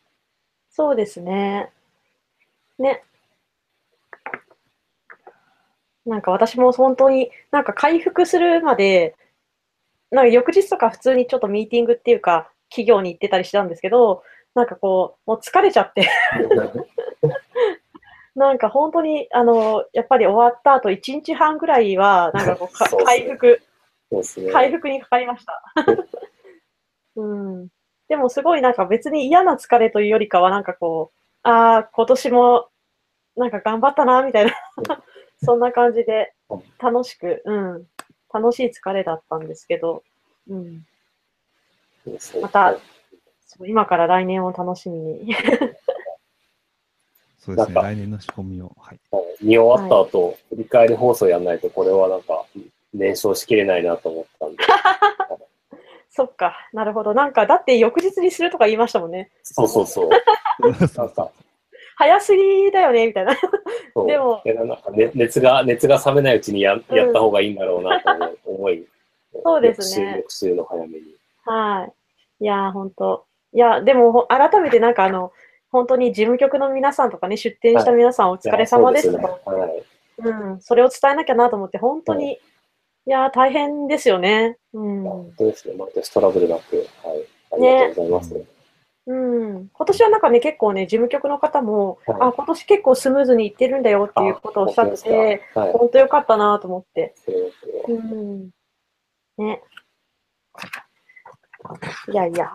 [0.68, 1.70] そうですね。
[2.78, 3.02] ね。
[6.06, 9.16] なんか私も本当になんか回復するまで、
[10.10, 14.22] なんか翌日とか普通にちょっとミーティングっていうか、企業に行ってたりしたんですけど、
[14.54, 16.08] なんかこう、もう疲れちゃって、
[18.36, 23.60] なんか本当に、あの、やっぱり終わった後1日半ぐらいは、なんかこう ね回復、
[24.10, 24.52] ね。
[24.52, 25.62] 回復にかかりました。
[27.16, 27.68] うん。
[28.08, 32.68] でもすごいなんか別に嫌な疲れというよりかはなんかこう、ああ、今年も
[33.36, 34.52] なんか頑張ったな、みたいな、
[35.44, 36.32] そんな感じで
[36.78, 37.86] 楽しく、うん、
[38.32, 40.02] 楽しい疲れだったんですけど、
[40.48, 40.86] うん、
[42.40, 42.76] また
[43.66, 45.34] 今から来年を楽しみに。
[47.38, 48.72] そうですね、来年の仕込みを。
[48.78, 48.98] はい。
[49.10, 52.44] はい見終わった後、振り返り放送やんないと、これはなんか、
[52.94, 54.64] 燃焼しきれないなと思ったんで。
[56.10, 57.12] そっか、なるほど。
[57.12, 59.30] なんか、だって翌日にするとか言いましたもんね。
[59.42, 60.08] そうそうそう。
[60.96, 61.30] なんか、
[61.96, 63.34] 早すぎだよね、みたいな。
[64.06, 68.86] でもいやなんか、ね、熱が、熱が冷めないうちにややった方がいいんだろうなと思い。
[69.42, 71.14] そうですね翌週、の早めに。
[71.44, 71.88] は
[72.40, 72.44] い。
[72.44, 75.32] いやー、本当いや、でも、ほ改めてなんかあの、
[75.72, 79.50] 本当に事務局の皆さんとかね、出店した皆さんお疲れ様ですといやか。
[79.50, 79.84] はい。
[80.18, 82.38] うん、それを伝えなきゃなと思って、本当に、い
[83.06, 84.58] やー、大変ですよね。
[84.74, 85.02] うん。
[85.02, 85.74] 本当ですね。
[85.78, 87.24] 毎年トラブルなく、はい。
[87.52, 88.55] ありがとうございます。
[89.08, 95.72] うん、今年はなんかね、結構ね、事務局の方も、はいあ、今年結構スムーズにいってるんだよっていうことをおっしゃってて、あ、はい。
[95.72, 97.14] 本当よかったなと思って。
[97.88, 98.50] うん。
[99.38, 99.62] ね。
[102.12, 102.52] いやいや。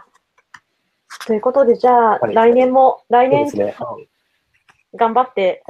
[1.25, 3.47] ということで、じゃあ、はい来年も、来年。
[4.93, 5.63] 頑張って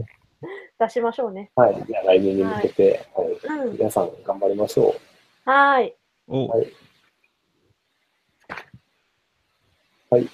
[0.80, 1.50] 出しましょうね。
[1.56, 1.84] はい。
[1.86, 3.28] じゃあ来年に向けて、はい。
[3.66, 3.72] うん。
[3.72, 4.94] 皆さん頑張りましょ
[5.46, 5.50] う。
[5.50, 5.94] はーい。
[6.28, 6.72] お、はい。
[10.08, 10.28] はい。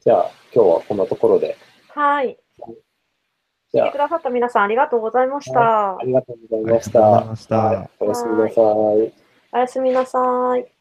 [0.00, 1.56] じゃあ、今日はこんなところで。
[1.88, 2.38] はーい。
[3.72, 5.96] 聞いてく、ださった皆さんありがとうございました。
[5.96, 7.18] ありがとうございました。
[7.18, 7.36] ありが
[7.98, 9.12] とうございましたはい
[9.52, 10.14] おやすみなさい。
[10.22, 10.79] おやすみなさい。